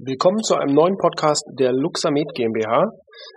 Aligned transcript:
Willkommen 0.00 0.44
zu 0.44 0.54
einem 0.54 0.76
neuen 0.76 0.96
Podcast 0.96 1.42
der 1.58 1.72
Luxamed 1.72 2.32
GmbH. 2.32 2.92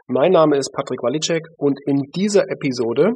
Mein 0.05 0.31
Name 0.31 0.57
ist 0.57 0.69
Patrick 0.71 1.01
Walicek 1.01 1.41
und 1.57 1.79
in 1.87 2.03
dieser 2.15 2.43
Episode 2.51 3.13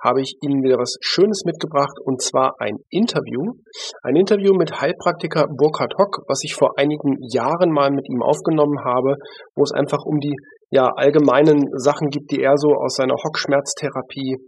habe 0.00 0.20
ich 0.20 0.38
Ihnen 0.42 0.62
wieder 0.62 0.78
was 0.78 0.94
Schönes 1.00 1.42
mitgebracht 1.44 1.98
und 2.04 2.22
zwar 2.22 2.54
ein 2.60 2.76
Interview. 2.90 3.58
Ein 4.04 4.14
Interview 4.14 4.54
mit 4.54 4.80
Heilpraktiker 4.80 5.48
Burkhard 5.48 5.94
Hock, 5.98 6.22
was 6.28 6.44
ich 6.44 6.54
vor 6.54 6.78
einigen 6.78 7.18
Jahren 7.32 7.72
mal 7.72 7.90
mit 7.90 8.08
ihm 8.08 8.22
aufgenommen 8.22 8.78
habe, 8.84 9.16
wo 9.56 9.64
es 9.64 9.72
einfach 9.72 10.04
um 10.04 10.20
die 10.20 10.36
ja, 10.70 10.86
allgemeinen 10.94 11.66
Sachen 11.74 12.10
gibt, 12.10 12.30
die 12.30 12.42
er 12.42 12.56
so 12.56 12.74
aus 12.74 12.94
seiner 12.94 13.14
Hockschmerztherapie 13.14 14.38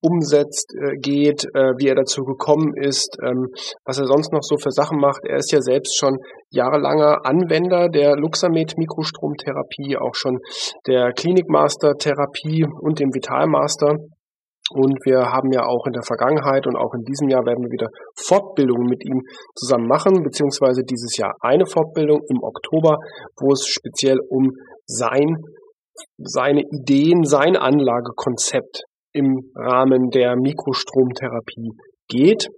umsetzt, 0.00 0.74
äh, 0.74 0.96
geht, 0.98 1.44
äh, 1.54 1.72
wie 1.78 1.88
er 1.88 1.94
dazu 1.94 2.22
gekommen 2.24 2.72
ist, 2.76 3.16
ähm, 3.22 3.48
was 3.84 3.98
er 3.98 4.06
sonst 4.06 4.32
noch 4.32 4.42
so 4.42 4.56
für 4.56 4.70
Sachen 4.70 4.98
macht. 4.98 5.24
Er 5.24 5.36
ist 5.36 5.52
ja 5.52 5.60
selbst 5.60 5.98
schon 5.98 6.16
jahrelanger 6.50 7.24
Anwender 7.24 7.88
der 7.88 8.16
Luxamed 8.16 8.76
Mikrostromtherapie, 8.76 9.96
auch 9.96 10.14
schon 10.14 10.38
der 10.86 11.12
Klinikmaster 11.12 11.94
Therapie 11.94 12.66
und 12.80 13.00
dem 13.00 13.12
Vitalmaster. 13.12 13.96
Und 14.74 14.98
wir 15.04 15.30
haben 15.30 15.52
ja 15.52 15.64
auch 15.64 15.86
in 15.86 15.92
der 15.92 16.02
Vergangenheit 16.02 16.66
und 16.66 16.76
auch 16.76 16.92
in 16.94 17.04
diesem 17.04 17.28
Jahr 17.28 17.46
werden 17.46 17.62
wir 17.62 17.70
wieder 17.70 17.88
Fortbildungen 18.16 18.88
mit 18.88 19.04
ihm 19.04 19.22
zusammen 19.54 19.86
machen, 19.86 20.24
beziehungsweise 20.24 20.82
dieses 20.82 21.16
Jahr 21.16 21.34
eine 21.40 21.66
Fortbildung 21.66 22.20
im 22.28 22.42
Oktober, 22.42 22.96
wo 23.40 23.52
es 23.52 23.64
speziell 23.64 24.18
um 24.28 24.50
sein, 24.86 25.36
seine 26.18 26.62
Ideen, 26.62 27.22
sein 27.22 27.56
Anlagekonzept 27.56 28.82
im 29.16 29.50
Rahmen 29.54 30.10
der 30.10 30.36
Mikrostromtherapie 30.36 31.72
geht. 32.08 32.48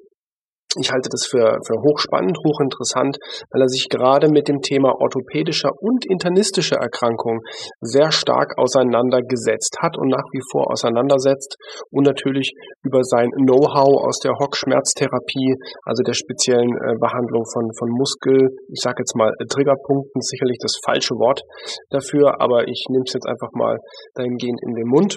Ich 0.77 0.93
halte 0.93 1.09
das 1.09 1.25
für, 1.25 1.57
für 1.65 1.81
hochspannend, 1.81 2.37
hochinteressant, 2.45 3.17
weil 3.51 3.63
er 3.63 3.69
sich 3.69 3.89
gerade 3.89 4.29
mit 4.29 4.49
dem 4.49 4.61
Thema 4.61 4.93
orthopädischer 5.01 5.71
und 5.81 6.05
internistischer 6.05 6.77
Erkrankungen 6.77 7.41
sehr 7.81 8.13
stark 8.13 8.53
auseinandergesetzt 8.59 9.79
hat 9.81 9.97
und 9.97 10.09
nach 10.09 10.29
wie 10.33 10.43
vor 10.53 10.71
auseinandersetzt 10.71 11.57
und 11.91 12.05
natürlich 12.05 12.53
über 12.85 13.03
sein 13.03 13.31
Know-how 13.31 14.05
aus 14.05 14.19
der 14.21 14.37
Hockschmerztherapie, 14.39 15.57
also 15.85 16.03
der 16.05 16.13
speziellen 16.13 16.77
äh, 16.77 17.01
Behandlung 17.01 17.49
von, 17.51 17.73
von 17.79 17.89
Muskel, 17.89 18.53
ich 18.69 18.83
sage 18.83 19.01
jetzt 19.01 19.17
mal 19.17 19.33
Triggerpunkten, 19.49 20.21
sicherlich 20.21 20.59
das 20.61 20.77
falsche 20.85 21.15
Wort 21.15 21.41
dafür, 21.89 22.43
aber 22.43 22.69
ich 22.69 22.85
nehme 22.91 23.05
es 23.07 23.15
jetzt 23.15 23.27
einfach 23.27 23.51
mal 23.53 23.79
dahingehend 24.15 24.61
in 24.63 24.75
den 24.75 24.87
Mund 24.87 25.17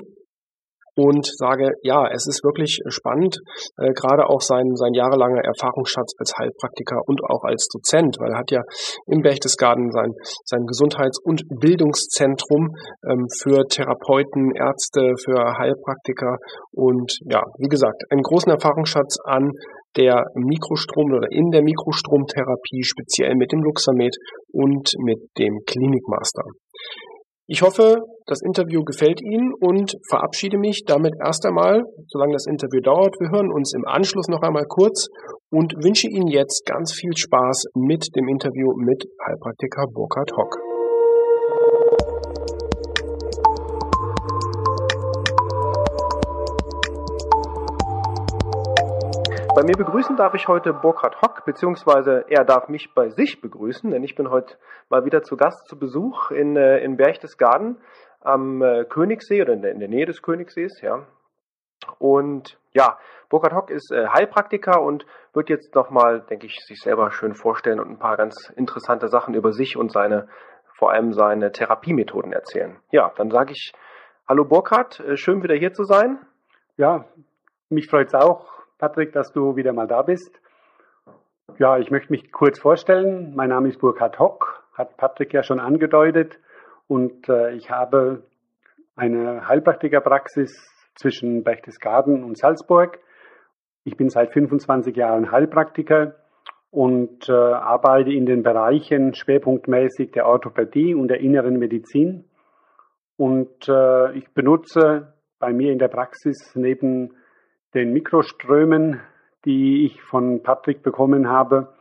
und 0.96 1.26
sage, 1.26 1.72
ja, 1.84 2.08
es 2.12 2.28
ist 2.28 2.44
wirklich 2.44 2.80
spannend, 2.88 3.38
äh, 3.78 3.94
gerade 3.94 4.28
auch 4.30 4.42
sein, 4.42 4.76
sein 4.76 4.94
jahrelanger 4.94 5.42
Erfahrungsschatz 5.44 6.14
als 6.20 6.34
Heilpraktiker 6.38 7.02
und 7.06 7.22
auch 7.24 7.44
als 7.44 7.68
Dozent, 7.68 8.18
weil 8.20 8.32
er 8.32 8.40
hat 8.40 8.52
ja 8.52 8.62
im 9.08 9.22
Berchtesgaden 9.22 9.92
sein, 9.92 10.12
sein 10.46 10.66
Gesundheits- 10.66 11.20
und 11.24 11.44
Bildungszentrum 11.60 12.76
ähm, 13.10 13.28
für 13.42 13.66
Therapeuten, 13.68 14.52
Ärzte, 14.56 15.14
für 15.24 15.58
Heilpraktiker 15.58 16.38
und 16.72 17.12
ja, 17.30 17.44
wie 17.58 17.70
gesagt, 17.70 18.04
einen 18.10 18.24
großen 18.24 18.52
Erfahrungsschatz 18.52 19.18
an 19.24 19.52
der 19.98 20.24
Mikrostrom 20.36 21.12
oder 21.12 21.28
in 21.32 21.52
der 21.52 21.64
Mikrostromtherapie, 21.64 22.84
speziell 22.84 23.36
mit 23.36 23.52
dem 23.52 23.62
Luxamed 23.62 24.16
und 24.52 24.90
mit 25.04 25.20
dem 25.38 25.60
Klinikmaster. 25.66 26.44
Ich 27.54 27.64
hoffe, 27.64 27.98
das 28.28 28.40
Interview 28.42 28.82
gefällt 28.86 29.22
Ihnen 29.22 29.52
und 29.60 29.92
verabschiede 30.10 30.58
mich 30.58 30.86
damit 30.88 31.16
erst 31.22 31.46
einmal, 31.46 31.84
solange 32.08 32.32
das 32.32 32.48
Interview 32.48 32.80
dauert. 32.80 33.14
Wir 33.20 33.30
hören 33.30 33.52
uns 33.52 33.74
im 33.76 33.84
Anschluss 33.86 34.30
noch 34.30 34.42
einmal 34.42 34.64
kurz 34.70 35.08
und 35.52 35.74
wünsche 35.84 36.08
Ihnen 36.08 36.28
jetzt 36.28 36.66
ganz 36.66 36.94
viel 36.94 37.12
Spaß 37.14 37.66
mit 37.76 38.08
dem 38.16 38.30
Interview 38.30 38.72
mit 38.78 39.04
Heilpraktiker 39.28 39.84
Burkhard 39.94 40.32
Hock. 40.38 40.71
Bei 49.62 49.68
mir 49.68 49.78
begrüßen 49.78 50.16
darf 50.16 50.34
ich 50.34 50.48
heute 50.48 50.74
Burkhard 50.74 51.22
Hock, 51.22 51.46
beziehungsweise 51.46 52.26
er 52.30 52.44
darf 52.46 52.68
mich 52.68 52.96
bei 52.96 53.10
sich 53.10 53.42
begrüßen, 53.42 53.92
denn 53.92 54.04
ich 54.04 54.16
bin 54.16 54.32
heute 54.32 54.58
mal 54.90 55.06
wieder 55.06 55.22
zu 55.22 55.38
Gast 55.38 55.68
zu 55.68 55.78
Besuch 55.78 56.32
in, 56.32 56.58
äh, 56.58 56.80
in 56.80 56.98
Berchtesgaden 56.98 57.78
am 58.22 58.64
äh, 58.64 58.86
Königssee 58.86 59.40
oder 59.40 59.54
in 59.54 59.62
der, 59.62 59.72
in 59.74 59.80
der 59.80 59.88
Nähe 59.88 60.08
des 60.08 60.24
Königssees, 60.24 60.82
ja. 60.82 61.06
Und 62.00 62.58
ja, 62.74 62.98
Burkhard 63.30 63.54
Hock 63.54 63.70
ist 63.70 63.92
äh, 63.92 64.08
Heilpraktiker 64.08 64.82
und 64.82 65.06
wird 65.34 65.50
jetzt 65.50 65.76
nochmal, 65.76 66.22
denke 66.22 66.48
ich, 66.48 66.56
sich 66.66 66.80
selber 66.80 67.12
schön 67.12 67.36
vorstellen 67.36 67.80
und 67.80 67.92
ein 67.92 68.00
paar 68.00 68.18
ganz 68.18 68.52
interessante 68.56 69.10
Sachen 69.10 69.36
über 69.36 69.52
sich 69.52 69.78
und 69.78 69.92
seine, 69.92 70.28
vor 70.74 70.92
allem 70.92 71.14
seine 71.14 71.52
Therapiemethoden 71.52 72.34
erzählen. 72.34 72.78
Ja, 72.90 73.12
dann 73.16 73.30
sage 73.30 73.52
ich 73.52 73.74
Hallo 74.28 74.44
Burkhard, 74.44 75.04
schön 75.14 75.44
wieder 75.44 75.54
hier 75.54 75.72
zu 75.72 75.84
sein. 75.84 76.18
Ja, 76.78 77.06
mich 77.70 77.88
freut 77.88 78.08
es 78.08 78.16
auch, 78.16 78.61
Patrick, 78.82 79.14
dass 79.14 79.32
du 79.32 79.56
wieder 79.56 79.74
mal 79.74 79.86
da 79.86 80.02
bist. 80.02 80.42
Ja, 81.60 81.78
ich 81.78 81.92
möchte 81.92 82.12
mich 82.12 82.32
kurz 82.32 82.60
vorstellen. 82.60 83.36
Mein 83.36 83.50
Name 83.50 83.68
ist 83.68 83.80
Burkhard 83.80 84.18
Hock, 84.18 84.64
hat 84.74 84.98
Patrick 84.98 85.34
ja 85.34 85.44
schon 85.44 85.60
angedeutet. 85.60 86.40
Und 86.88 87.30
äh, 87.30 87.52
ich 87.52 87.70
habe 87.70 88.24
eine 88.96 89.48
Heilpraktikerpraxis 89.48 90.52
zwischen 90.96 91.44
Berchtesgaden 91.44 92.24
und 92.24 92.40
Salzburg. 92.40 92.98
Ich 93.84 93.98
bin 93.98 94.10
seit 94.10 94.34
25 94.34 94.96
Jahren 94.96 95.32
Heilpraktiker 95.32 96.16
und 96.72 97.30
äh, 97.30 97.34
arbeite 97.34 98.12
in 98.12 98.26
den 98.26 98.42
Bereichen 98.42 99.14
schwerpunktmäßig 99.14 100.10
der 100.12 100.26
Orthopädie 100.26 100.96
und 100.96 101.08
der 101.10 101.20
inneren 101.20 101.60
Medizin. 101.60 102.26
Und 103.16 103.70
äh, 103.70 104.18
ich 104.18 104.28
benutze 104.34 105.14
bei 105.38 105.54
mir 105.54 105.72
in 105.72 105.78
der 105.78 105.90
Praxis 105.90 106.56
neben 106.56 107.14
den 107.74 107.94
Mikroströmen, 107.94 109.00
die 109.46 109.86
ich 109.86 110.02
von 110.02 110.44
Patrick 110.44 110.84
bekommen 110.84 111.28
habe, 111.28 111.74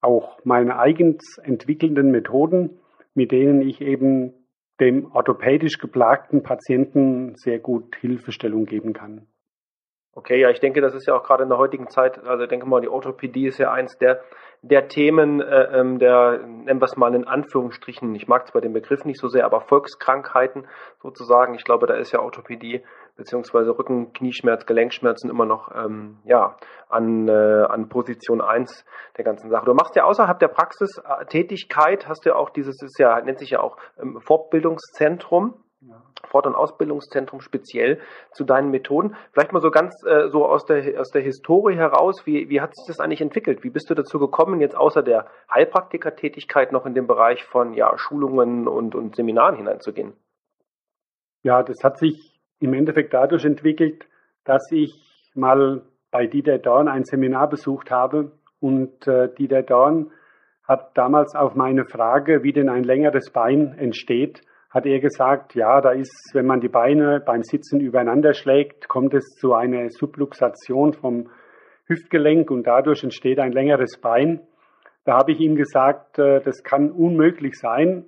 auch 0.00 0.38
meine 0.44 0.78
eigens 0.78 1.38
entwickelnden 1.38 2.10
Methoden, 2.10 2.78
mit 3.14 3.32
denen 3.32 3.62
ich 3.62 3.80
eben 3.80 4.32
dem 4.80 5.10
orthopädisch 5.12 5.78
geplagten 5.78 6.42
Patienten 6.42 7.36
sehr 7.36 7.58
gut 7.58 7.96
Hilfestellung 7.96 8.66
geben 8.66 8.92
kann. 8.92 9.26
Okay, 10.16 10.40
ja, 10.40 10.48
ich 10.50 10.60
denke, 10.60 10.80
das 10.80 10.94
ist 10.94 11.06
ja 11.08 11.14
auch 11.14 11.24
gerade 11.24 11.42
in 11.42 11.48
der 11.48 11.58
heutigen 11.58 11.88
Zeit, 11.88 12.24
also 12.24 12.46
denke 12.46 12.66
mal, 12.66 12.80
die 12.80 12.88
Orthopädie 12.88 13.48
ist 13.48 13.58
ja 13.58 13.72
eins 13.72 13.98
der, 13.98 14.20
der 14.62 14.86
Themen, 14.86 15.40
äh, 15.40 15.80
ähm, 15.80 15.98
der, 15.98 16.38
nennen 16.38 16.80
wir 16.80 16.84
es 16.84 16.96
mal 16.96 17.14
in 17.16 17.26
Anführungsstrichen, 17.26 18.14
ich 18.14 18.28
mag 18.28 18.46
zwar 18.46 18.60
den 18.60 18.72
Begriff 18.72 19.04
nicht 19.04 19.18
so 19.18 19.26
sehr, 19.26 19.44
aber 19.44 19.60
Volkskrankheiten 19.60 20.68
sozusagen. 21.02 21.54
Ich 21.54 21.64
glaube, 21.64 21.86
da 21.86 21.94
ist 21.94 22.12
ja 22.12 22.20
Orthopädie 22.20 22.84
beziehungsweise 23.16 23.76
Rücken, 23.76 24.12
Knieschmerz, 24.12 24.66
Gelenkschmerzen 24.66 25.30
immer 25.30 25.46
noch 25.46 25.74
ähm, 25.74 26.18
ja, 26.24 26.56
an, 26.88 27.28
äh, 27.28 27.32
an 27.32 27.88
Position 27.88 28.40
1 28.40 28.84
der 29.16 29.24
ganzen 29.24 29.50
Sache. 29.50 29.66
Du 29.66 29.74
machst 29.74 29.96
ja 29.96 30.04
außerhalb 30.04 30.38
der 30.38 30.48
Praxistätigkeit, 30.48 32.08
hast 32.08 32.24
du 32.24 32.30
ja 32.30 32.36
auch 32.36 32.50
dieses, 32.50 32.80
ist 32.82 32.98
ja, 32.98 33.20
nennt 33.20 33.40
sich 33.40 33.50
ja 33.50 33.60
auch 33.60 33.76
ähm, 34.00 34.20
Fortbildungszentrum. 34.20 35.54
Fort- 36.26 36.46
und 36.46 36.54
Ausbildungszentrum 36.54 37.40
speziell 37.40 38.00
zu 38.32 38.44
deinen 38.44 38.70
Methoden. 38.70 39.14
Vielleicht 39.32 39.52
mal 39.52 39.60
so 39.60 39.70
ganz 39.70 39.94
äh, 40.04 40.28
so 40.28 40.46
aus 40.46 40.64
der, 40.64 41.00
aus 41.00 41.10
der 41.10 41.22
Historie 41.22 41.76
heraus, 41.76 42.26
wie, 42.26 42.48
wie 42.48 42.60
hat 42.60 42.74
sich 42.74 42.86
das 42.86 43.00
eigentlich 43.00 43.20
entwickelt? 43.20 43.62
Wie 43.62 43.70
bist 43.70 43.90
du 43.90 43.94
dazu 43.94 44.18
gekommen, 44.18 44.60
jetzt 44.60 44.76
außer 44.76 45.02
der 45.02 45.26
Heilpraktikertätigkeit 45.52 46.72
noch 46.72 46.86
in 46.86 46.94
den 46.94 47.06
Bereich 47.06 47.44
von 47.44 47.74
ja, 47.74 47.96
Schulungen 47.98 48.66
und, 48.66 48.94
und 48.94 49.16
Seminaren 49.16 49.56
hineinzugehen? 49.56 50.14
Ja, 51.42 51.62
das 51.62 51.84
hat 51.84 51.98
sich 51.98 52.40
im 52.58 52.72
Endeffekt 52.74 53.12
dadurch 53.12 53.44
entwickelt, 53.44 54.08
dass 54.44 54.70
ich 54.72 55.30
mal 55.34 55.82
bei 56.10 56.26
Dieter 56.26 56.58
Dorn 56.58 56.88
ein 56.88 57.04
Seminar 57.04 57.48
besucht 57.48 57.90
habe 57.90 58.32
und 58.60 59.06
äh, 59.06 59.32
Dieter 59.34 59.62
Dorn 59.62 60.10
hat 60.62 60.96
damals 60.96 61.34
auf 61.34 61.54
meine 61.54 61.84
Frage, 61.84 62.42
wie 62.42 62.52
denn 62.52 62.70
ein 62.70 62.84
längeres 62.84 63.30
Bein 63.30 63.76
entsteht, 63.76 64.40
hat 64.74 64.86
er 64.86 64.98
gesagt, 64.98 65.54
ja, 65.54 65.80
da 65.80 65.92
ist, 65.92 66.30
wenn 66.32 66.46
man 66.46 66.60
die 66.60 66.68
Beine 66.68 67.22
beim 67.24 67.44
Sitzen 67.44 67.78
übereinander 67.78 68.34
schlägt, 68.34 68.88
kommt 68.88 69.14
es 69.14 69.36
zu 69.38 69.54
einer 69.54 69.88
Subluxation 69.88 70.92
vom 70.92 71.30
Hüftgelenk 71.86 72.50
und 72.50 72.66
dadurch 72.66 73.04
entsteht 73.04 73.38
ein 73.38 73.52
längeres 73.52 74.00
Bein. 74.00 74.40
Da 75.04 75.16
habe 75.16 75.30
ich 75.30 75.38
ihm 75.38 75.54
gesagt, 75.54 76.18
äh, 76.18 76.40
das 76.40 76.64
kann 76.64 76.90
unmöglich 76.90 77.54
sein, 77.54 78.06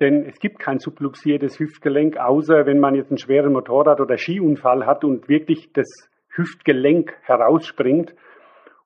denn 0.00 0.24
es 0.24 0.38
gibt 0.38 0.60
kein 0.60 0.78
subluxiertes 0.78 1.58
Hüftgelenk, 1.58 2.16
außer 2.16 2.64
wenn 2.64 2.78
man 2.78 2.94
jetzt 2.94 3.10
einen 3.10 3.18
schweren 3.18 3.52
Motorrad- 3.52 4.00
oder 4.00 4.16
Skiunfall 4.16 4.86
hat 4.86 5.02
und 5.02 5.28
wirklich 5.28 5.72
das 5.72 5.88
Hüftgelenk 6.28 7.16
herausspringt. 7.22 8.14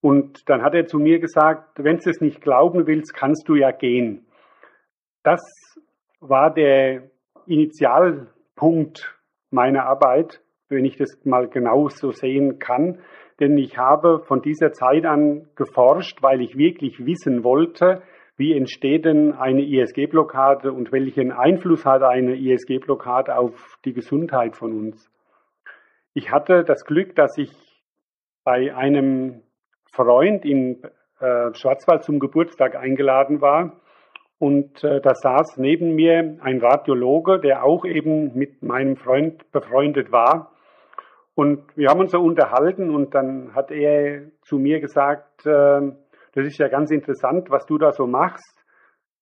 Und 0.00 0.49
dann 0.49 0.62
hat 0.62 0.75
er 0.75 0.87
zu 0.87 0.99
mir 0.99 1.19
gesagt, 1.19 1.85
wenn 1.85 1.99
du 1.99 2.08
es 2.08 2.23
nicht 2.23 2.41
glauben 2.41 2.87
willst, 2.87 3.12
kannst 3.12 3.47
du 3.49 3.55
ja 3.55 3.70
gehen. 3.70 4.26
Das 5.23 5.43
war 6.22 6.54
der 6.54 7.10
Initialpunkt 7.46 9.19
meiner 9.50 9.84
Arbeit, 9.84 10.40
wenn 10.69 10.84
ich 10.84 10.96
das 10.96 11.24
mal 11.24 11.48
genau 11.48 11.88
so 11.88 12.12
sehen 12.12 12.58
kann. 12.58 13.00
Denn 13.40 13.58
ich 13.58 13.76
habe 13.76 14.20
von 14.20 14.40
dieser 14.40 14.72
Zeit 14.72 15.04
an 15.04 15.48
geforscht, 15.56 16.22
weil 16.22 16.40
ich 16.40 16.56
wirklich 16.56 17.04
wissen 17.04 17.44
wollte, 17.44 18.02
wie 18.36 18.56
entsteht 18.56 19.04
denn 19.04 19.32
eine 19.32 19.62
ISG-Blockade 19.62 20.72
und 20.72 20.92
welchen 20.92 21.32
Einfluss 21.32 21.84
hat 21.84 22.02
eine 22.02 22.34
ISG-Blockade 22.34 23.36
auf 23.36 23.76
die 23.84 23.92
Gesundheit 23.92 24.56
von 24.56 24.72
uns. 24.72 25.10
Ich 26.14 26.30
hatte 26.30 26.64
das 26.64 26.84
Glück, 26.84 27.14
dass 27.14 27.36
ich 27.36 27.52
bei 28.44 28.74
einem 28.74 29.42
Freund 29.92 30.44
in 30.44 30.82
äh, 31.20 31.54
Schwarzwald 31.54 32.04
zum 32.04 32.19
Geburtstag 32.19 32.76
eingeladen 32.76 33.40
war. 33.40 33.80
Und 34.43 34.83
äh, 34.83 35.00
da 35.00 35.15
saß 35.15 35.59
neben 35.59 35.94
mir 35.94 36.39
ein 36.41 36.61
Radiologe, 36.61 37.39
der 37.39 37.62
auch 37.62 37.85
eben 37.85 38.37
mit 38.37 38.61
meinem 38.61 38.97
Freund 38.97 39.53
befreundet 39.53 40.11
war. 40.11 40.50
Und 41.37 41.62
wir 41.77 41.89
haben 41.89 42.00
uns 42.00 42.11
so 42.11 42.21
unterhalten 42.21 42.93
und 42.93 43.15
dann 43.15 43.55
hat 43.55 43.71
er 43.71 44.33
zu 44.41 44.59
mir 44.59 44.81
gesagt, 44.81 45.47
äh, 45.47 45.93
das 46.35 46.44
ist 46.44 46.59
ja 46.59 46.67
ganz 46.67 46.91
interessant, 46.91 47.50
was 47.50 47.67
du 47.67 47.79
da 47.79 47.93
so 47.93 48.09
machst. 48.09 48.65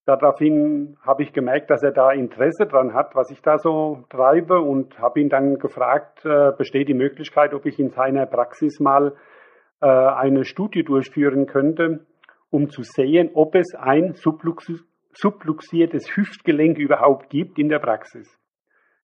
Daraufhin 0.07 0.97
habe 1.03 1.23
ich 1.23 1.35
gemerkt, 1.35 1.69
dass 1.69 1.83
er 1.83 1.93
da 1.93 2.13
Interesse 2.13 2.65
dran 2.65 2.95
hat, 2.95 3.15
was 3.15 3.31
ich 3.31 3.43
da 3.43 3.59
so 3.59 4.05
treibe 4.09 4.63
und 4.63 4.99
habe 4.99 5.21
ihn 5.21 5.29
dann 5.29 5.59
gefragt, 5.59 6.25
äh, 6.25 6.53
besteht 6.57 6.89
die 6.89 6.95
Möglichkeit, 6.95 7.53
ob 7.53 7.67
ich 7.67 7.79
in 7.79 7.91
seiner 7.91 8.25
Praxis 8.25 8.81
mal 8.81 9.13
äh, 9.83 9.87
eine 9.87 10.47
Studie 10.47 10.83
durchführen 10.83 11.45
könnte, 11.45 12.07
um 12.49 12.71
zu 12.71 12.83
sehen, 12.83 13.33
ob 13.35 13.55
es 13.55 13.75
ein 13.79 14.15
subluxiertes 15.13 16.17
Hüftgelenk 16.17 16.79
überhaupt 16.79 17.31
gibt 17.31 17.59
in 17.59 17.69
der 17.69 17.79
Praxis. 17.79 18.29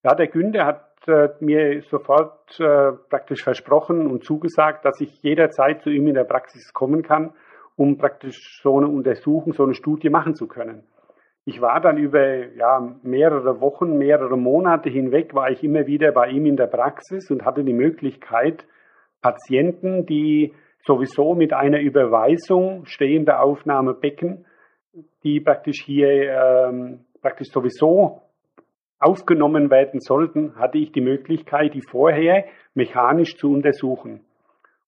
Ja, 0.03 0.15
der 0.15 0.29
Günther 0.29 0.67
hat 0.67 1.09
äh, 1.09 1.29
mir 1.41 1.83
sofort 1.83 2.59
äh, 2.61 2.93
praktisch 3.11 3.43
versprochen 3.43 4.07
und 4.07 4.25
zugesagt, 4.25 4.85
dass 4.85 5.01
ich 5.01 5.23
jederzeit 5.23 5.83
zu 5.83 5.91
ihm 5.91 6.07
in 6.07 6.15
der 6.15 6.25
Praxis 6.25 6.73
kommen 6.73 7.03
kann 7.03 7.33
um 7.77 7.99
praktisch 7.99 8.59
so 8.63 8.79
eine 8.79 8.89
Untersuchung, 8.89 9.53
so 9.53 9.63
eine 9.63 9.75
Studie 9.75 10.09
machen 10.09 10.35
zu 10.35 10.49
können. 10.49 10.83
Ich 11.45 11.61
war 11.61 11.81
dann 11.81 11.99
über 11.99 12.49
ja, 12.55 12.97
mehrere 13.03 13.61
Wochen, 13.61 13.99
mehrere 13.99 14.37
Monate 14.37 14.91
hinweg, 14.91 15.35
war 15.35 15.51
ich 15.51 15.63
immer 15.63 15.87
wieder 15.87 16.11
bei 16.11 16.29
ihm 16.31 16.47
in 16.47 16.57
der 16.57 16.67
Praxis 16.67 17.31
und 17.31 17.45
hatte 17.45 17.63
die 17.63 17.75
Möglichkeit, 17.75 18.67
Patienten, 19.23 20.07
die 20.07 20.55
sowieso 20.85 21.35
mit 21.35 21.53
einer 21.53 21.81
Überweisung 21.81 22.85
stehender 22.87 23.43
Aufnahmebecken, 23.43 24.46
die 25.23 25.41
praktisch 25.41 25.83
hier 25.85 26.09
ähm, 26.09 27.01
praktisch 27.21 27.49
sowieso 27.49 28.23
aufgenommen 28.99 29.71
werden 29.71 30.01
sollten, 30.01 30.57
hatte 30.57 30.79
ich 30.79 30.93
die 30.93 31.01
Möglichkeit, 31.01 31.75
die 31.75 31.83
vorher 31.83 32.45
mechanisch 32.75 33.37
zu 33.37 33.53
untersuchen. 33.53 34.21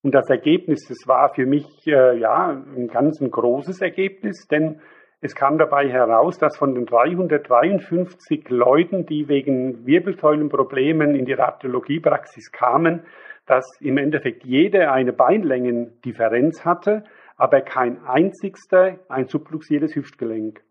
Und 0.01 0.15
das 0.15 0.29
Ergebnis, 0.29 0.87
das 0.87 0.97
war 1.07 1.33
für 1.33 1.45
mich 1.45 1.65
äh, 1.85 2.17
ja 2.17 2.49
ein 2.49 2.87
ganz 2.87 3.19
ein 3.19 3.29
großes 3.29 3.81
Ergebnis, 3.81 4.47
denn 4.47 4.79
es 5.21 5.35
kam 5.35 5.57
dabei 5.57 5.89
heraus, 5.89 6.37
dass 6.37 6.57
von 6.57 6.73
den 6.73 6.85
353 6.85 8.47
Leuten, 8.49 9.05
die 9.05 9.27
wegen 9.27 9.85
Wirbelsäulenproblemen 9.85 11.13
in 11.13 11.25
die 11.25 11.33
Radiologiepraxis 11.33 12.53
kamen, 12.53 13.03
dass 13.45 13.65
im 13.81 13.97
Endeffekt 13.97 14.45
jeder 14.45 14.93
eine 14.93 15.11
Beinlängendifferenz 15.11 16.63
hatte, 16.63 17.03
aber 17.39 17.61
kein 17.61 18.05
einzigster 18.05 18.99
ein 19.07 19.27
subluxiertes 19.27 19.95
Hüftgelenk. 19.95 20.61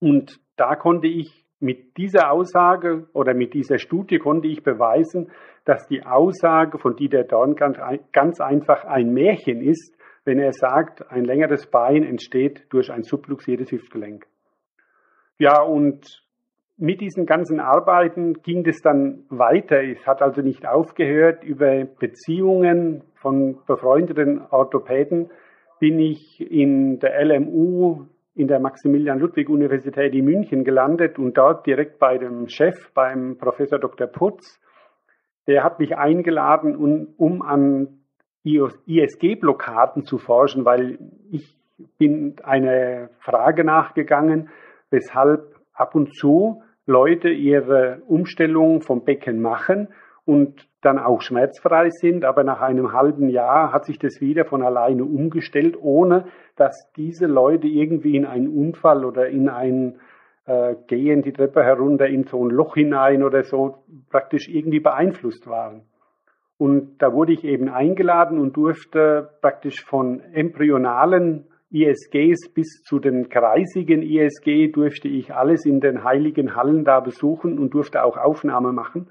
Und 0.00 0.40
da 0.56 0.76
konnte 0.76 1.08
ich 1.08 1.44
mit 1.58 1.96
dieser 1.96 2.30
Aussage 2.30 3.08
oder 3.12 3.34
mit 3.34 3.54
dieser 3.54 3.78
Studie 3.78 4.18
konnte 4.18 4.46
ich 4.46 4.62
beweisen, 4.62 5.32
dass 5.64 5.86
die 5.88 6.06
Aussage 6.06 6.78
von 6.78 6.94
Dieter 6.94 7.24
Dorn 7.24 7.56
ganz 7.56 8.40
einfach 8.40 8.84
ein 8.84 9.12
Märchen 9.12 9.60
ist, 9.62 9.96
wenn 10.24 10.38
er 10.38 10.52
sagt, 10.52 11.10
ein 11.10 11.24
längeres 11.24 11.66
Bein 11.66 12.04
entsteht 12.04 12.66
durch 12.70 12.92
ein 12.92 13.02
subluxiertes 13.02 13.72
Hüftgelenk. 13.72 14.26
Ja, 15.38 15.60
und 15.60 16.22
mit 16.76 17.00
diesen 17.00 17.26
ganzen 17.26 17.58
Arbeiten 17.58 18.34
ging 18.42 18.64
es 18.66 18.80
dann 18.80 19.24
weiter. 19.28 19.82
Es 19.82 20.06
hat 20.06 20.22
also 20.22 20.40
nicht 20.40 20.66
aufgehört. 20.66 21.42
Über 21.42 21.84
Beziehungen 21.84 23.02
von 23.14 23.58
befreundeten 23.66 24.40
Orthopäden 24.50 25.30
bin 25.78 25.98
ich 25.98 26.40
in 26.40 26.98
der 26.98 27.24
LMU 27.24 28.06
in 28.34 28.48
der 28.48 28.58
Maximilian-Ludwig-Universität 28.58 30.12
in 30.12 30.24
München 30.24 30.64
gelandet 30.64 31.18
und 31.18 31.36
dort 31.38 31.66
direkt 31.66 31.98
bei 31.98 32.18
dem 32.18 32.48
Chef, 32.48 32.92
beim 32.92 33.38
Professor 33.38 33.78
Dr. 33.78 34.08
Putz, 34.08 34.60
der 35.46 35.62
hat 35.62 35.78
mich 35.78 35.96
eingeladen, 35.96 36.74
um, 37.16 37.42
an 37.42 38.00
ISG-Blockaden 38.44 40.04
zu 40.04 40.18
forschen, 40.18 40.64
weil 40.64 40.98
ich 41.30 41.56
bin 41.98 42.36
eine 42.42 43.10
Frage 43.20 43.64
nachgegangen, 43.64 44.50
weshalb 44.90 45.54
ab 45.72 45.94
und 45.94 46.14
zu 46.14 46.62
Leute 46.86 47.28
ihre 47.28 48.02
Umstellung 48.06 48.80
vom 48.80 49.04
Becken 49.04 49.40
machen 49.40 49.88
und 50.24 50.68
dann 50.84 50.98
auch 50.98 51.20
schmerzfrei 51.20 51.90
sind, 51.90 52.24
aber 52.24 52.44
nach 52.44 52.60
einem 52.60 52.92
halben 52.92 53.28
Jahr 53.28 53.72
hat 53.72 53.84
sich 53.84 53.98
das 53.98 54.20
wieder 54.20 54.44
von 54.44 54.62
alleine 54.62 55.04
umgestellt, 55.04 55.76
ohne 55.80 56.26
dass 56.56 56.90
diese 56.96 57.26
Leute 57.26 57.66
irgendwie 57.66 58.16
in 58.16 58.26
einen 58.26 58.48
Unfall 58.48 59.04
oder 59.04 59.28
in 59.28 59.48
ein 59.48 60.00
äh, 60.46 60.74
Gehen 60.86 61.22
die 61.22 61.32
Treppe 61.32 61.62
herunter 61.62 62.06
in 62.06 62.24
so 62.24 62.44
ein 62.44 62.50
Loch 62.50 62.74
hinein 62.74 63.22
oder 63.22 63.42
so 63.42 63.84
praktisch 64.10 64.48
irgendwie 64.48 64.80
beeinflusst 64.80 65.46
waren. 65.46 65.82
Und 66.58 66.98
da 66.98 67.12
wurde 67.12 67.32
ich 67.32 67.44
eben 67.44 67.68
eingeladen 67.68 68.38
und 68.38 68.56
durfte 68.56 69.30
praktisch 69.40 69.84
von 69.84 70.20
embryonalen 70.32 71.46
ISGs 71.72 72.52
bis 72.54 72.82
zu 72.84 73.00
den 73.00 73.28
kreisigen 73.28 74.02
ISG 74.02 74.68
durfte 74.70 75.08
ich 75.08 75.34
alles 75.34 75.66
in 75.66 75.80
den 75.80 76.04
heiligen 76.04 76.54
Hallen 76.54 76.84
da 76.84 77.00
besuchen 77.00 77.58
und 77.58 77.74
durfte 77.74 78.04
auch 78.04 78.16
Aufnahme 78.16 78.72
machen. 78.72 79.08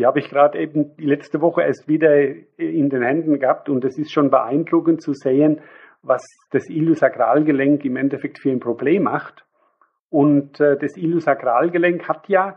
Die 0.00 0.06
habe 0.06 0.18
ich 0.18 0.30
gerade 0.30 0.58
eben 0.58 0.92
letzte 0.96 1.42
Woche 1.42 1.60
erst 1.60 1.86
wieder 1.86 2.18
in 2.56 2.88
den 2.88 3.02
Händen 3.02 3.38
gehabt 3.38 3.68
und 3.68 3.84
es 3.84 3.98
ist 3.98 4.10
schon 4.10 4.30
beeindruckend 4.30 5.02
zu 5.02 5.12
sehen, 5.12 5.60
was 6.00 6.22
das 6.52 6.70
Iliosakralgelenk 6.70 7.84
im 7.84 7.96
Endeffekt 7.96 8.40
für 8.40 8.50
ein 8.50 8.60
Problem 8.60 9.02
macht. 9.02 9.44
Und 10.08 10.58
äh, 10.58 10.78
das 10.78 10.96
Iliosakralgelenk 10.96 12.08
hat 12.08 12.30
ja, 12.30 12.56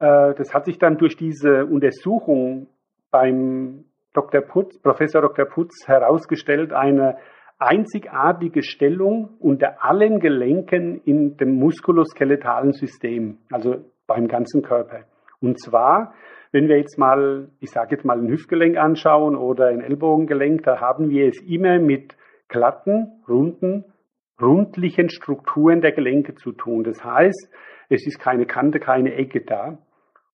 äh, 0.00 0.34
das 0.34 0.52
hat 0.52 0.64
sich 0.64 0.76
dann 0.76 0.98
durch 0.98 1.16
diese 1.16 1.66
Untersuchung 1.66 2.66
beim 3.12 3.84
Dr. 4.12 4.40
Putz, 4.40 4.76
Professor 4.82 5.22
Dr. 5.22 5.44
Putz 5.44 5.86
herausgestellt, 5.86 6.72
eine 6.72 7.16
einzigartige 7.60 8.64
Stellung 8.64 9.36
unter 9.38 9.84
allen 9.84 10.18
Gelenken 10.18 11.00
in 11.04 11.36
dem 11.36 11.60
muskuloskeletalen 11.60 12.72
System, 12.72 13.38
also 13.52 13.84
beim 14.08 14.26
ganzen 14.26 14.62
Körper. 14.62 15.04
Und 15.40 15.60
zwar 15.60 16.12
wenn 16.52 16.68
wir 16.68 16.78
jetzt 16.78 16.98
mal, 16.98 17.48
ich 17.60 17.70
sage 17.70 17.96
jetzt 17.96 18.04
mal 18.04 18.18
ein 18.18 18.28
Hüftgelenk 18.28 18.76
anschauen 18.76 19.36
oder 19.36 19.66
ein 19.68 19.80
Ellbogengelenk, 19.80 20.62
da 20.62 20.80
haben 20.80 21.10
wir 21.10 21.28
es 21.28 21.40
immer 21.42 21.78
mit 21.78 22.16
glatten, 22.48 23.22
runden, 23.28 23.84
rundlichen 24.40 25.08
Strukturen 25.08 25.80
der 25.80 25.92
Gelenke 25.92 26.34
zu 26.34 26.52
tun. 26.52 26.84
Das 26.84 27.04
heißt, 27.04 27.50
es 27.88 28.06
ist 28.06 28.18
keine 28.18 28.46
Kante, 28.46 28.78
keine 28.80 29.14
Ecke 29.14 29.42
da. 29.42 29.78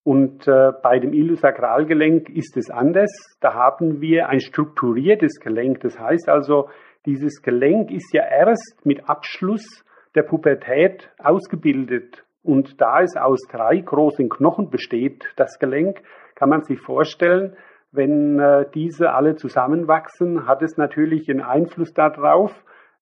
Und 0.05 0.49
äh, 0.49 0.73
bei 0.83 0.99
dem 0.99 1.13
Iliosakralgelenk 1.13 2.29
ist 2.29 2.57
es 2.57 2.71
anders. 2.71 3.11
Da 3.41 3.55
haben 3.55 4.01
wir 4.01 4.29
ein 4.29 4.41
strukturiertes 4.41 5.39
Gelenk. 5.39 5.81
Das 5.81 5.99
heißt 5.99 6.29
also, 6.29 6.69
dieses 7.07 7.41
Gelenk 7.43 7.91
ist 7.93 8.13
ja 8.13 8.25
erst 8.25 8.81
mit 8.85 9.09
Abschluss 9.09 9.85
der 10.15 10.23
Pubertät 10.23 11.09
ausgebildet 11.19 12.25
und 12.43 12.81
da 12.81 13.01
es 13.03 13.17
aus 13.17 13.41
drei 13.51 13.79
großen 13.79 14.29
Knochen 14.29 14.71
besteht, 14.71 15.25
das 15.37 15.59
Gelenk, 15.59 16.03
kann 16.35 16.49
man 16.49 16.63
sich 16.63 16.81
vorstellen, 16.81 17.57
wenn 17.93 18.41
äh, 18.41 18.67
diese 18.75 19.13
alle 19.13 19.37
zusammenwachsen, 19.37 20.47
hat 20.47 20.63
es 20.63 20.77
natürlich 20.77 21.29
einen 21.29 21.43
Einfluss 21.43 21.93
darauf, 21.93 22.53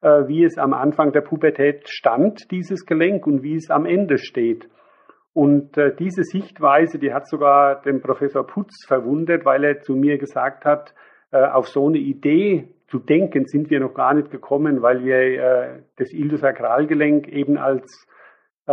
äh, 0.03 0.27
wie 0.27 0.45
es 0.45 0.59
am 0.59 0.73
Anfang 0.73 1.13
der 1.13 1.21
Pubertät 1.21 1.89
stand, 1.89 2.51
dieses 2.51 2.85
Gelenk, 2.85 3.27
und 3.27 3.43
wie 3.43 3.55
es 3.55 3.71
am 3.71 3.87
Ende 3.87 4.19
steht. 4.19 4.69
Und 5.33 5.79
äh, 5.79 5.95
diese 5.95 6.25
Sichtweise, 6.25 6.99
die 6.99 7.15
hat 7.15 7.29
sogar 7.29 7.83
den 7.83 8.03
Professor 8.03 8.45
Putz 8.45 8.85
verwundert, 8.87 9.45
weil 9.45 9.63
er 9.65 9.81
zu 9.81 9.95
mir 9.95 10.19
gesagt 10.19 10.65
hat, 10.65 10.93
äh, 11.31 11.47
auf 11.47 11.69
so 11.69 11.87
eine 11.87 11.99
Idee 11.99 12.69
zu 12.89 12.99
denken 12.99 13.47
sind 13.47 13.71
wir 13.71 13.79
noch 13.79 13.95
gar 13.95 14.15
nicht 14.15 14.33
gekommen, 14.33 14.83
weil 14.83 15.05
wir 15.05 15.17
äh, 15.17 15.83
das 15.97 16.13
Iliosakralgelenk 16.13 17.29
eben 17.29 17.57
als 17.57 18.09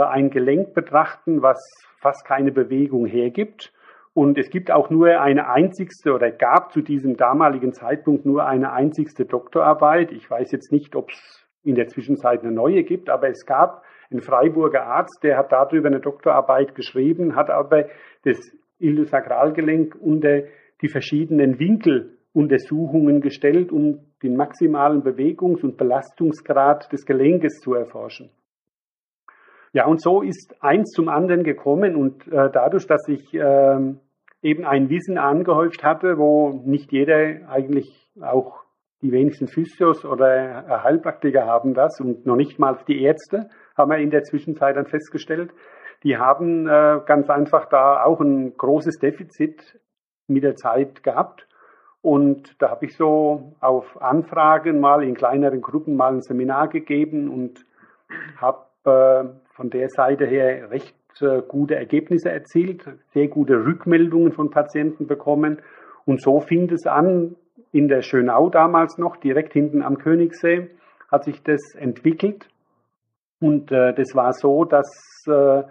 ein 0.02 0.30
Gelenk 0.30 0.74
betrachten, 0.74 1.42
was 1.42 1.60
fast 2.00 2.26
keine 2.26 2.52
Bewegung 2.52 3.06
hergibt. 3.06 3.74
Und 4.14 4.38
es 4.38 4.50
gibt 4.50 4.72
auch 4.72 4.90
nur 4.90 5.22
eine 5.22 5.50
einzigste 5.50 6.14
oder 6.14 6.32
gab 6.32 6.72
zu 6.72 6.82
diesem 6.82 7.18
damaligen 7.18 7.74
Zeitpunkt 7.74 8.26
nur 8.26 8.48
eine 8.48 8.72
einzigste 8.72 9.26
Doktorarbeit. 9.26 10.12
Ich 10.12 10.30
weiß 10.30 10.52
jetzt 10.52 10.72
nicht, 10.72 10.96
ob 10.96 11.12
es 11.12 11.48
in 11.64 11.76
der 11.76 11.88
Zwischenzeit 11.88 12.42
eine 12.42 12.52
neue 12.52 12.84
gibt, 12.84 13.10
aber 13.10 13.30
es 13.30 13.46
gab 13.46 13.84
einen 14.10 14.22
Freiburger 14.22 14.84
Arzt, 14.84 15.20
der 15.24 15.38
hat 15.38 15.52
darüber 15.52 15.88
eine 15.88 16.00
Doktorarbeit 16.00 16.76
geschrieben, 16.76 17.36
hat 17.36 17.50
aber 17.50 17.88
das 18.24 18.40
Iliosakralgelenk 18.80 19.96
unter 20.00 20.44
die 20.82 20.90
verschiedenen 20.90 21.60
Winkel 21.60 22.18
Untersuchungen 22.34 23.22
gestellt, 23.22 23.72
um 23.72 24.00
den 24.22 24.36
maximalen 24.36 25.04
Bewegungs- 25.04 25.64
und 25.64 25.78
Belastungsgrad 25.78 26.92
des 26.92 27.06
Gelenkes 27.06 27.60
zu 27.60 27.74
erforschen. 27.74 28.30
Ja, 29.78 29.86
und 29.86 30.02
so 30.02 30.24
ist 30.24 30.56
eins 30.60 30.90
zum 30.90 31.08
anderen 31.08 31.44
gekommen 31.44 31.96
und 31.96 32.28
äh, 32.30 32.50
dadurch, 32.52 32.88
dass 32.88 33.08
ich 33.08 33.32
äh, 33.36 33.94
eben 34.42 34.66
ein 34.66 34.90
Wissen 34.90 35.20
angehäuft 35.20 35.84
hatte, 35.84 36.18
wo 36.18 36.64
nicht 36.66 36.92
jeder 36.92 37.48
eigentlich 37.48 38.10
auch 38.20 38.64
die 39.04 39.12
wenigsten 39.12 39.48
Physios 39.48 40.04
oder 40.04 40.66
Heilpraktiker 40.84 41.46
haben 41.46 41.76
das 41.76 42.02
und 42.02 42.26
noch 42.26 42.38
nicht 42.38 42.58
mal 42.58 42.80
die 42.88 43.04
Ärzte, 43.04 43.50
haben 43.78 43.92
wir 43.92 44.00
in 44.00 44.10
der 44.10 44.24
Zwischenzeit 44.24 44.76
dann 44.76 44.88
festgestellt. 44.88 45.52
Die 46.02 46.18
haben 46.18 46.68
äh, 46.68 47.02
ganz 47.06 47.30
einfach 47.30 47.70
da 47.70 48.04
auch 48.04 48.20
ein 48.20 48.58
großes 48.58 48.98
Defizit 48.98 49.80
mit 50.26 50.44
der 50.44 50.56
Zeit 50.56 51.04
gehabt. 51.04 51.48
Und 52.02 52.60
da 52.64 52.72
habe 52.72 52.86
ich 52.86 52.98
so 52.98 53.54
auf 53.60 54.02
Anfragen 54.02 54.80
mal 54.80 55.04
in 55.04 55.14
kleineren 55.14 55.62
Gruppen 55.62 55.96
mal 55.96 56.14
ein 56.14 56.22
Seminar 56.22 56.68
gegeben 56.68 57.30
und 57.30 57.64
habe 58.42 58.66
äh, 58.86 59.47
von 59.58 59.70
der 59.72 59.90
Seite 59.90 60.26
her 60.26 60.70
recht 60.70 60.96
äh, 61.20 61.42
gute 61.42 61.76
Ergebnisse 61.76 62.30
erzielt, 62.30 62.86
sehr 63.14 63.28
gute 63.28 63.66
Rückmeldungen 63.66 64.32
von 64.32 64.52
Patienten 64.52 65.08
bekommen. 65.08 65.62
Und 66.06 66.22
so 66.22 66.40
fing 66.40 66.72
es 66.72 66.86
an, 66.86 67.36
in 67.72 67.88
der 67.88 68.04
Schönau 68.04 68.50
damals 68.50 68.98
noch, 69.00 69.18
direkt 69.18 69.54
hinten 69.54 69.82
am 69.82 69.98
Königssee, 69.98 70.70
hat 71.12 71.26
sich 71.26 71.42
das 71.42 71.74
entwickelt. 71.76 72.48
Und 73.42 73.72
äh, 73.72 73.94
das 73.94 74.14
war 74.14 74.32
so, 74.34 74.64
dass 74.64 74.88
äh, 75.28 75.64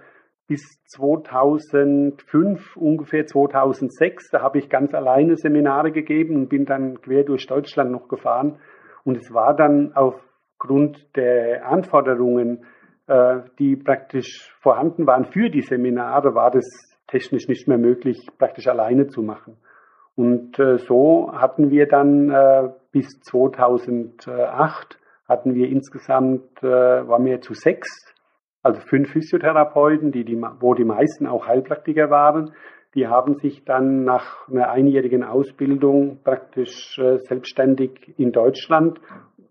bis 0.48 0.62
2005, 0.96 2.76
ungefähr 2.76 3.26
2006, 3.26 4.30
da 4.30 4.42
habe 4.42 4.58
ich 4.58 4.68
ganz 4.68 4.94
alleine 4.94 5.36
Seminare 5.36 5.92
gegeben 5.92 6.34
und 6.34 6.48
bin 6.48 6.64
dann 6.64 7.00
quer 7.00 7.22
durch 7.22 7.46
Deutschland 7.46 7.92
noch 7.92 8.08
gefahren. 8.08 8.58
Und 9.04 9.16
es 9.16 9.32
war 9.32 9.54
dann 9.54 9.92
aufgrund 9.94 11.16
der 11.16 11.68
Anforderungen, 11.68 12.66
die 13.58 13.76
praktisch 13.76 14.52
vorhanden 14.60 15.06
waren 15.06 15.26
für 15.26 15.48
die 15.48 15.62
Seminare, 15.62 16.34
war 16.34 16.50
das 16.50 16.64
technisch 17.06 17.48
nicht 17.48 17.68
mehr 17.68 17.78
möglich, 17.78 18.18
praktisch 18.38 18.66
alleine 18.66 19.06
zu 19.06 19.22
machen. 19.22 19.56
Und 20.16 20.58
äh, 20.58 20.78
so 20.78 21.30
hatten 21.32 21.70
wir 21.70 21.86
dann 21.86 22.30
äh, 22.30 22.70
bis 22.90 23.20
2008 23.20 24.98
hatten 25.28 25.54
wir 25.54 25.68
insgesamt, 25.68 26.62
äh, 26.62 26.66
waren 26.66 27.24
wir 27.24 27.40
zu 27.42 27.52
sechs, 27.52 27.88
also 28.62 28.80
fünf 28.80 29.10
Physiotherapeuten, 29.10 30.12
die, 30.12 30.24
die, 30.24 30.40
wo 30.60 30.74
die 30.74 30.84
meisten 30.84 31.26
auch 31.26 31.46
Heilpraktiker 31.46 32.10
waren. 32.10 32.52
Die 32.94 33.06
haben 33.06 33.34
sich 33.34 33.64
dann 33.64 34.04
nach 34.04 34.48
einer 34.48 34.70
einjährigen 34.70 35.22
Ausbildung 35.22 36.20
praktisch 36.24 36.98
äh, 36.98 37.18
selbstständig 37.18 38.14
in 38.16 38.32
Deutschland 38.32 38.98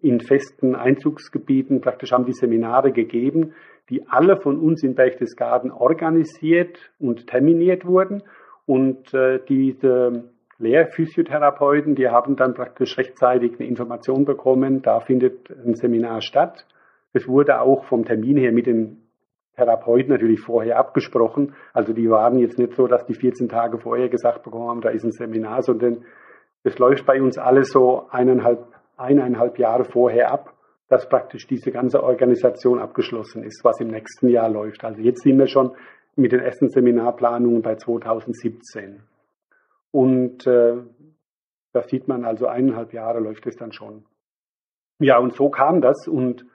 in 0.06 0.20
festen 0.20 0.76
Einzugsgebieten 0.76 1.82
praktisch 1.82 2.12
haben 2.12 2.26
die 2.26 2.34
Seminare 2.34 2.92
gegeben, 2.92 3.54
die 3.90 4.08
alle 4.08 4.38
von 4.38 4.60
uns 4.60 4.84
in 4.84 4.96
Berchtesgaden 4.96 5.72
organisiert 5.72 6.92
und 7.00 7.28
terminiert 7.28 7.86
wurden. 7.86 8.24
Und 8.66 9.14
äh, 9.14 9.40
diese 9.48 10.30
Lehrphysiotherapeuten, 10.58 11.96
die 11.96 12.08
haben 12.08 12.36
dann 12.36 12.54
praktisch 12.54 12.98
rechtzeitig 12.98 13.54
eine 13.60 13.68
Information 13.68 14.26
bekommen, 14.26 14.82
da 14.82 15.00
findet 15.00 15.50
ein 15.50 15.76
Seminar 15.76 16.22
statt. 16.22 16.66
Es 17.14 17.28
wurde 17.28 17.60
auch 17.62 17.86
vom 17.86 18.06
Termin 18.06 18.38
her 18.38 18.52
mit 18.52 18.68
den 18.68 19.02
Therapeuten 19.56 20.10
natürlich 20.10 20.42
vorher 20.42 20.78
abgesprochen. 20.78 21.56
Also 21.74 21.94
die 21.94 22.10
waren 22.10 22.38
jetzt 22.40 22.60
nicht 22.60 22.74
so, 22.74 22.88
dass 22.88 23.06
die 23.06 23.16
14 23.16 23.50
Tage 23.50 23.80
vorher 23.80 24.10
gesagt 24.10 24.44
bekommen 24.44 24.70
haben, 24.70 24.82
da 24.82 24.90
ist 24.90 25.04
ein 25.04 25.12
Seminar, 25.12 25.62
sondern 25.62 26.06
es 26.64 26.78
läuft 26.80 27.06
bei 27.06 27.22
uns 27.22 27.38
alles 27.38 27.70
so 27.70 28.08
eineinhalb, 28.10 28.66
eineinhalb 28.98 29.60
Jahre 29.60 29.86
vorher 29.86 30.32
ab, 30.32 30.54
dass 30.88 31.10
praktisch 31.10 31.48
diese 31.48 31.72
ganze 31.72 32.04
Organisation 32.04 32.80
abgeschlossen 32.80 33.44
ist, 33.44 33.64
was 33.64 33.80
im 33.80 33.88
nächsten 33.88 34.30
Jahr 34.30 34.50
läuft. 34.50 34.84
Also 34.84 35.02
jetzt 35.02 35.24
sind 35.24 35.38
wir 35.40 35.48
schon 35.48 35.76
mit 36.16 36.32
den 36.32 36.40
ersten 36.40 36.70
Seminarplanungen 36.70 37.62
bei 37.62 37.76
2017. 37.76 39.02
Und 39.92 40.46
äh, 40.48 40.78
da 41.74 41.84
sieht 41.84 42.08
man 42.08 42.24
also 42.24 42.48
eineinhalb 42.48 42.94
Jahre 42.94 43.20
läuft 43.20 43.48
es 43.48 43.56
dann 43.56 43.74
schon. 43.74 44.06
Ja, 45.00 45.18
und 45.18 45.34
so 45.34 45.50
kam 45.50 45.82
das 45.82 46.08
und 46.08 46.46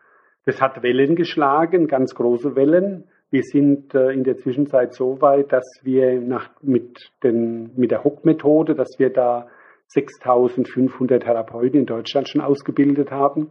das 0.46 0.62
hat 0.62 0.82
Wellen 0.82 1.16
geschlagen, 1.16 1.86
ganz 1.86 2.14
große 2.14 2.56
Wellen. 2.56 3.04
Wir 3.30 3.42
sind 3.42 3.94
äh, 3.94 4.10
in 4.12 4.24
der 4.24 4.36
Zwischenzeit 4.36 4.94
so 4.94 5.20
weit, 5.20 5.52
dass 5.52 5.80
wir 5.82 6.20
nach, 6.20 6.50
mit, 6.62 7.12
den, 7.22 7.70
mit 7.76 7.90
der 7.90 8.02
Hock-Methode, 8.02 8.74
dass 8.74 8.98
wir 8.98 9.10
da 9.10 9.48
6500 9.92 11.22
Therapeuten 11.22 11.80
in 11.80 11.86
Deutschland 11.86 12.28
schon 12.28 12.40
ausgebildet 12.40 13.10
haben. 13.10 13.50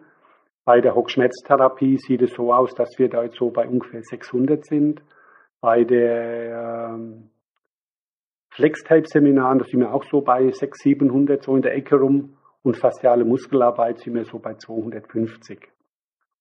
Bei 0.64 0.80
der 0.80 0.96
Hock-Schmerztherapie 0.96 1.98
sieht 1.98 2.22
es 2.22 2.32
so 2.34 2.54
aus, 2.54 2.74
dass 2.76 2.90
wir 2.98 3.10
da 3.10 3.24
jetzt 3.24 3.38
so 3.38 3.50
bei 3.50 3.68
ungefähr 3.68 4.02
600 4.04 4.66
sind. 4.66 5.02
Bei 5.62 5.84
der 5.84 6.92
ähm, 6.94 7.30
Flex-Tape-Seminaren, 8.52 9.64
sind 9.64 9.82
wir 9.82 9.94
auch 9.94 10.04
so 10.04 10.22
bei 10.22 10.50
600, 10.50 10.76
700 10.76 11.44
so 11.44 11.56
in 11.56 11.62
der 11.62 11.76
Ecke 11.76 11.98
rum. 11.98 12.38
Und 12.62 12.78
fasziale 12.78 13.26
Muskelarbeit 13.26 14.00
sind 14.00 14.16
wir 14.16 14.26
so 14.26 14.40
bei 14.40 14.54
250. 14.54 15.60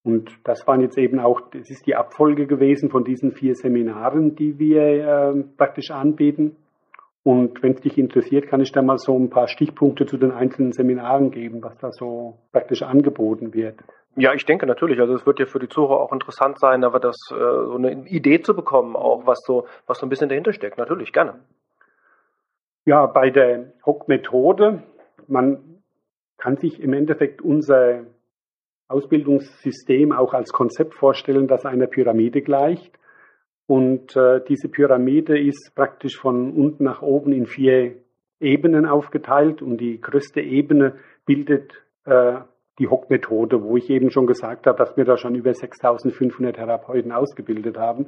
Und 0.05 0.31
das 0.45 0.67
waren 0.67 0.81
jetzt 0.81 0.99
eben 0.99 1.19
auch, 1.19 1.41
das 1.51 1.69
ist 1.71 1.87
die 1.87 1.97
Abfolge 1.97 2.47
gewesen 2.47 2.91
von 2.91 3.05
diesen 3.05 3.33
vier 3.33 3.55
Seminaren, 3.55 4.37
die 4.37 4.59
wir 4.59 4.83
äh, 4.83 5.43
praktisch 5.57 5.91
anbieten. 5.91 6.57
Und 7.25 7.63
wenn 7.63 7.73
es 7.73 7.81
dich 7.81 7.99
interessiert, 7.99 8.47
kann 8.47 8.61
ich 8.61 8.73
da 8.73 8.81
mal 8.81 8.99
so 8.99 9.19
ein 9.19 9.29
paar 9.29 9.49
Stichpunkte 9.49 10.07
zu 10.07 10.17
den 10.17 10.31
einzelnen 10.31 10.73
Seminaren 10.73 11.31
geben, 11.31 11.63
was 11.63 11.77
da 11.79 11.93
so 11.93 12.39
praktisch 12.53 12.83
angeboten 12.83 13.53
wird. 13.53 13.81
Ja, 14.17 14.35
ich 14.35 14.47
denke 14.47 14.67
natürlich. 14.67 15.01
Also 15.01 15.15
es 15.15 15.27
wird 15.27 15.39
ja 15.39 15.47
für 15.47 15.59
die 15.59 15.69
Zuhörer 15.69 16.01
auch 16.01 16.13
interessant 16.13 16.59
sein, 16.59 16.85
aber 16.85 17.01
das 17.01 17.17
äh, 17.31 17.35
so 17.35 17.75
eine 17.77 18.07
Idee 18.09 18.41
zu 18.41 18.55
bekommen, 18.55 18.97
auch 18.97 19.27
was 19.27 19.41
so 19.45 19.67
was 19.87 19.99
so 19.99 20.07
ein 20.07 20.09
bisschen 20.09 20.29
dahinter 20.29 20.53
steckt. 20.53 20.79
Natürlich 20.79 21.13
gerne. 21.13 21.35
Ja, 22.85 23.07
bei 23.07 23.31
der 23.31 23.73
Hock-Methode, 23.85 24.83
man 25.27 25.83
kann 26.39 26.57
sich 26.57 26.81
im 26.81 26.95
Endeffekt 26.95 27.43
unser 27.43 28.07
Ausbildungssystem 28.89 30.13
auch 30.13 30.33
als 30.33 30.53
Konzept 30.53 30.95
vorstellen, 30.95 31.47
das 31.47 31.67
einer 31.67 31.87
Pyramide 31.87 32.41
gleicht. 32.41 32.99
Und 33.69 34.17
äh, 34.17 34.41
diese 34.49 34.71
Pyramide 34.71 35.39
ist 35.39 35.73
praktisch 35.75 36.19
von 36.19 36.55
unten 36.55 36.85
nach 36.85 37.03
oben 37.03 37.33
in 37.33 37.45
vier 37.45 37.97
Ebenen 38.41 38.87
aufgeteilt 38.87 39.61
und 39.61 39.79
die 39.79 40.01
größte 40.01 40.41
Ebene 40.41 40.95
bildet 41.27 41.75
äh, 42.07 42.39
die 42.79 42.89
Hock-Methode, 42.89 43.63
wo 43.63 43.77
ich 43.77 43.91
eben 43.91 44.11
schon 44.11 44.27
gesagt 44.27 44.67
habe, 44.67 44.79
dass 44.79 44.97
wir 44.97 45.05
da 45.05 45.19
schon 45.19 45.35
über 45.35 45.53
6500 45.53 46.57
Therapeuten 46.57 47.13
ausgebildet 47.13 47.77
haben. 47.77 48.07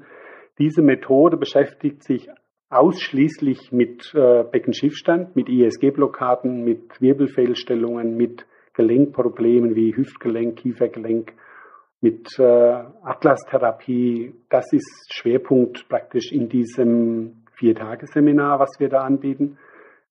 Diese 0.59 0.81
Methode 0.81 1.37
beschäftigt 1.37 2.05
sich 2.05 2.31
ausschließlich 2.71 3.71
mit 3.71 4.15
äh, 4.15 4.45
Beckenschiffstand, 4.45 5.37
mit 5.37 5.51
ISG-Blockaden, 5.51 6.65
mit 6.65 6.99
Wirbelfehlstellungen, 7.03 8.17
mit 8.17 8.47
Gelenkproblemen 8.73 9.75
wie 9.75 9.95
Hüftgelenk, 9.95 10.57
Kiefergelenk, 10.57 11.35
mit 12.01 12.39
äh, 12.39 12.43
Atlas-Therapie. 12.43 14.35
Das 14.49 14.73
ist 14.73 15.13
Schwerpunkt 15.13 15.89
praktisch 15.89 16.33
in 16.33 16.49
diesem 16.49 17.45
Viertageseminar, 17.55 18.59
was 18.59 18.71
wir 18.79 18.89
da 18.89 19.03
anbieten. 19.03 19.59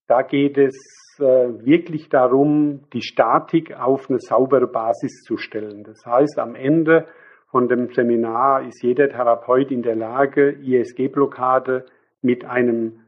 Da 0.06 0.22
geht 0.22 0.58
es 0.58 0.76
äh, 1.18 1.24
wirklich 1.24 2.08
darum, 2.08 2.80
die 2.92 3.02
Statik 3.02 3.76
auf 3.78 4.08
eine 4.08 4.18
saubere 4.20 4.66
Basis 4.66 5.22
zu 5.22 5.36
stellen. 5.36 5.84
Das 5.84 6.04
heißt, 6.06 6.38
am 6.38 6.54
Ende 6.54 7.06
von 7.50 7.68
dem 7.68 7.92
Seminar 7.92 8.66
ist 8.66 8.82
jeder 8.82 9.08
Therapeut 9.08 9.70
in 9.70 9.82
der 9.82 9.96
Lage, 9.96 10.50
ISG-Blockade 10.50 11.84
mit 12.22 12.44
einem 12.44 13.00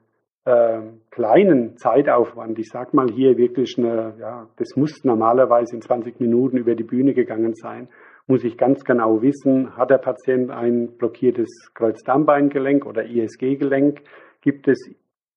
äh, 0.45 0.81
kleinen 1.11 1.77
Zeitaufwand, 1.77 2.59
ich 2.59 2.69
sag 2.69 2.95
mal 2.95 3.09
hier 3.09 3.37
wirklich 3.37 3.79
eine, 3.79 4.15
ja, 4.19 4.49
das 4.57 4.75
muss 4.75 5.05
normalerweise 5.05 5.77
in 5.77 5.83
20 5.83 6.19
Minuten 6.19 6.57
über 6.57 6.75
die 6.75 6.83
Bühne 6.83 7.15
gegangen 7.15 7.55
sein, 7.55 7.89
muss 8.33 8.45
ich 8.45 8.57
ganz 8.57 8.83
genau 8.85 9.21
wissen, 9.21 9.77
hat 9.77 9.91
der 9.91 9.99
Patient 9.99 10.51
ein 10.51 10.97
blockiertes 10.97 11.51
Kreuzdarmbeingelenk 11.75 12.87
oder 12.87 13.05
ISG-Gelenk, 13.05 14.01
gibt 14.41 14.69
es 14.69 14.79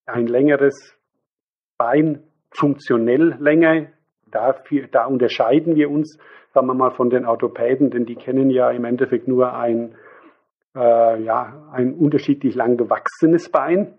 ein 0.06 0.28
längeres 0.28 0.98
Bein 1.78 2.24
funktionell 2.52 3.36
länger, 3.38 3.88
Dafür, 4.32 4.88
da 4.92 5.06
unterscheiden 5.06 5.76
wir 5.76 5.90
uns, 5.90 6.18
sagen 6.54 6.68
wir 6.68 6.74
mal, 6.74 6.92
von 6.92 7.10
den 7.10 7.26
Orthopäden, 7.26 7.90
denn 7.90 8.06
die 8.06 8.16
kennen 8.16 8.50
ja 8.50 8.72
im 8.72 8.86
Endeffekt 8.86 9.28
nur 9.28 9.54
ein, 9.54 9.96
äh, 10.74 11.22
ja, 11.22 11.70
ein 11.72 11.94
unterschiedlich 11.94 12.56
lang 12.56 12.78
gewachsenes 12.78 13.50
Bein. 13.50 13.94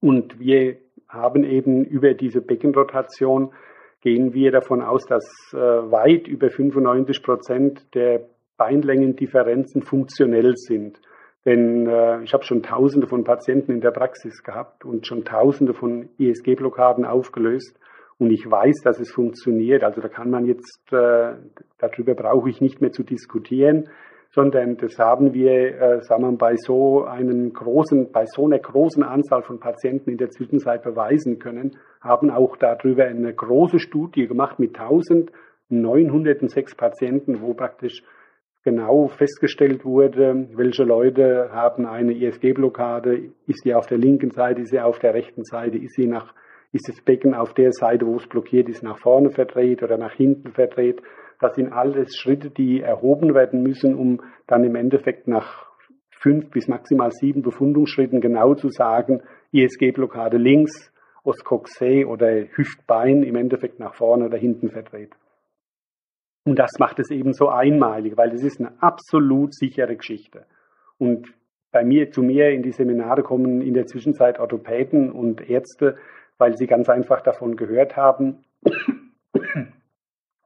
Und 0.00 0.38
wir 0.38 0.76
haben 1.08 1.44
eben 1.44 1.84
über 1.84 2.14
diese 2.14 2.40
Beckenrotation 2.42 3.52
gehen 4.00 4.32
wir 4.32 4.50
davon 4.50 4.82
aus, 4.82 5.04
dass 5.06 5.24
äh, 5.52 5.56
weit 5.56 6.26
über 6.26 6.50
95 6.50 7.22
Prozent 7.22 7.94
der 7.94 8.22
Beinlängendifferenzen 8.56 9.82
funktionell 9.82 10.54
sind. 10.56 11.00
Denn 11.44 11.86
äh, 11.86 12.22
ich 12.22 12.32
habe 12.34 12.44
schon 12.44 12.62
Tausende 12.62 13.06
von 13.06 13.24
Patienten 13.24 13.72
in 13.72 13.80
der 13.80 13.90
Praxis 13.90 14.42
gehabt 14.42 14.84
und 14.84 15.06
schon 15.06 15.24
Tausende 15.24 15.74
von 15.74 16.08
ISG-Blockaden 16.18 17.04
aufgelöst. 17.04 17.78
und 18.18 18.30
ich 18.30 18.44
weiß, 18.48 18.82
dass 18.84 19.00
es 19.00 19.10
funktioniert. 19.10 19.82
Also 19.82 20.02
da 20.02 20.08
kann 20.08 20.28
man 20.28 20.44
jetzt, 20.44 20.92
äh, 20.92 21.32
darüber 21.78 22.14
brauche 22.14 22.50
ich 22.50 22.60
nicht 22.60 22.82
mehr 22.82 22.92
zu 22.92 23.02
diskutieren, 23.02 23.88
sondern 24.30 24.76
das 24.76 24.98
haben 24.98 25.34
wir, 25.34 25.80
äh, 25.80 26.00
sagen 26.02 26.22
wir, 26.22 26.38
bei 26.38 26.56
so 26.56 27.04
einem 27.04 27.52
großen, 27.52 28.12
bei 28.12 28.24
so 28.26 28.46
einer 28.46 28.60
großen 28.60 29.02
Anzahl 29.02 29.42
von 29.42 29.58
Patienten 29.58 30.10
in 30.10 30.18
der 30.18 30.30
Zwischenzeit 30.30 30.82
beweisen 30.82 31.38
können, 31.38 31.76
haben 32.00 32.30
auch 32.30 32.56
darüber 32.56 33.04
eine 33.04 33.34
große 33.34 33.80
Studie 33.80 34.26
gemacht 34.28 34.58
mit 34.60 34.78
1906 34.78 36.76
Patienten, 36.76 37.42
wo 37.42 37.54
praktisch 37.54 38.02
genau 38.62 39.08
festgestellt 39.08 39.84
wurde, 39.84 40.48
welche 40.54 40.84
Leute 40.84 41.50
haben 41.52 41.86
eine 41.86 42.12
ISG-Blockade, 42.12 43.32
ist 43.46 43.62
sie 43.64 43.74
auf 43.74 43.86
der 43.86 43.98
linken 43.98 44.30
Seite, 44.30 44.62
ist 44.62 44.70
sie 44.70 44.80
auf 44.80 44.98
der 44.98 45.14
rechten 45.14 45.44
Seite, 45.44 45.78
ist 45.78 45.94
sie 45.94 46.06
nach, 46.06 46.34
ist 46.72 46.88
das 46.88 47.00
Becken 47.00 47.34
auf 47.34 47.54
der 47.54 47.72
Seite, 47.72 48.06
wo 48.06 48.16
es 48.16 48.26
blockiert 48.28 48.68
ist, 48.68 48.82
nach 48.82 48.98
vorne 48.98 49.30
verdreht 49.30 49.82
oder 49.82 49.96
nach 49.96 50.12
hinten 50.12 50.52
verdreht. 50.52 51.00
Das 51.40 51.54
sind 51.54 51.72
alles 51.72 52.16
Schritte, 52.16 52.50
die 52.50 52.80
erhoben 52.80 53.34
werden 53.34 53.62
müssen, 53.62 53.94
um 53.94 54.20
dann 54.46 54.62
im 54.62 54.76
Endeffekt 54.76 55.26
nach 55.26 55.66
fünf 56.10 56.50
bis 56.50 56.68
maximal 56.68 57.10
sieben 57.10 57.42
Befundungsschritten 57.42 58.20
genau 58.20 58.54
zu 58.54 58.68
sagen, 58.68 59.22
ISG-Blockade 59.52 60.36
links, 60.36 60.92
Oskoxé 61.24 62.06
oder 62.06 62.28
Hüftbein 62.56 63.22
im 63.22 63.36
Endeffekt 63.36 63.80
nach 63.80 63.94
vorne 63.94 64.26
oder 64.26 64.36
hinten 64.36 64.70
verdreht. 64.70 65.16
Und 66.44 66.58
das 66.58 66.72
macht 66.78 66.98
es 66.98 67.10
eben 67.10 67.32
so 67.32 67.48
einmalig, 67.48 68.16
weil 68.16 68.32
es 68.32 68.42
ist 68.42 68.60
eine 68.60 68.72
absolut 68.82 69.54
sichere 69.54 69.96
Geschichte. 69.96 70.46
Und 70.98 71.32
bei 71.72 71.84
mir, 71.84 72.10
zu 72.10 72.22
mir 72.22 72.50
in 72.50 72.62
die 72.62 72.72
Seminare 72.72 73.22
kommen 73.22 73.62
in 73.62 73.74
der 73.74 73.86
Zwischenzeit 73.86 74.38
Orthopäden 74.40 75.12
und 75.12 75.48
Ärzte, 75.48 75.96
weil 76.38 76.56
sie 76.56 76.66
ganz 76.66 76.88
einfach 76.88 77.20
davon 77.20 77.56
gehört 77.56 77.96
haben 77.96 78.44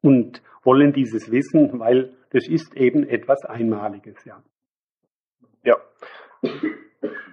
und 0.02 0.42
wollen 0.64 0.92
dieses 0.92 1.30
wissen, 1.30 1.78
weil 1.78 2.12
das 2.30 2.48
ist 2.48 2.76
eben 2.76 3.06
etwas 3.08 3.44
Einmaliges, 3.44 4.24
ja. 4.24 4.42
Ja. 5.62 5.76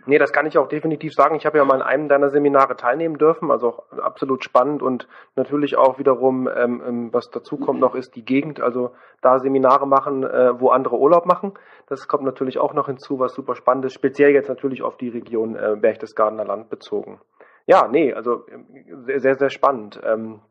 Nee, 0.05 0.17
das 0.17 0.33
kann 0.33 0.45
ich 0.45 0.57
auch 0.57 0.67
definitiv 0.67 1.13
sagen. 1.13 1.35
Ich 1.35 1.45
habe 1.45 1.57
ja 1.57 1.65
mal 1.65 1.75
an 1.75 1.87
einem 1.87 2.07
deiner 2.07 2.29
Seminare 2.29 2.75
teilnehmen 2.75 3.17
dürfen, 3.17 3.51
also 3.51 3.69
auch 3.69 3.91
absolut 3.99 4.43
spannend 4.43 4.81
und 4.81 5.07
natürlich 5.35 5.77
auch 5.77 5.99
wiederum, 5.99 6.47
ähm, 6.47 6.81
ähm, 6.85 7.13
was 7.13 7.29
dazu 7.29 7.57
kommt 7.57 7.79
noch, 7.79 7.95
ist 7.95 8.15
die 8.15 8.25
Gegend, 8.25 8.61
also 8.61 8.91
da 9.21 9.39
Seminare 9.39 9.87
machen, 9.87 10.23
äh, 10.23 10.59
wo 10.59 10.69
andere 10.69 10.97
Urlaub 10.97 11.25
machen. 11.25 11.53
Das 11.87 12.07
kommt 12.07 12.23
natürlich 12.23 12.57
auch 12.57 12.73
noch 12.73 12.87
hinzu, 12.87 13.19
was 13.19 13.33
super 13.33 13.55
spannend 13.55 13.85
ist, 13.85 13.93
speziell 13.93 14.31
jetzt 14.31 14.49
natürlich 14.49 14.81
auf 14.81 14.97
die 14.97 15.09
Region 15.09 15.55
äh, 15.55 15.75
Berchtesgadener 15.79 16.45
Land 16.45 16.69
bezogen. 16.69 17.21
Ja, 17.67 17.87
nee, 17.87 18.11
also 18.13 18.45
ähm, 18.47 18.65
sehr, 19.05 19.19
sehr, 19.19 19.35
sehr 19.35 19.49
spannend. 19.49 20.01
Ähm, 20.03 20.41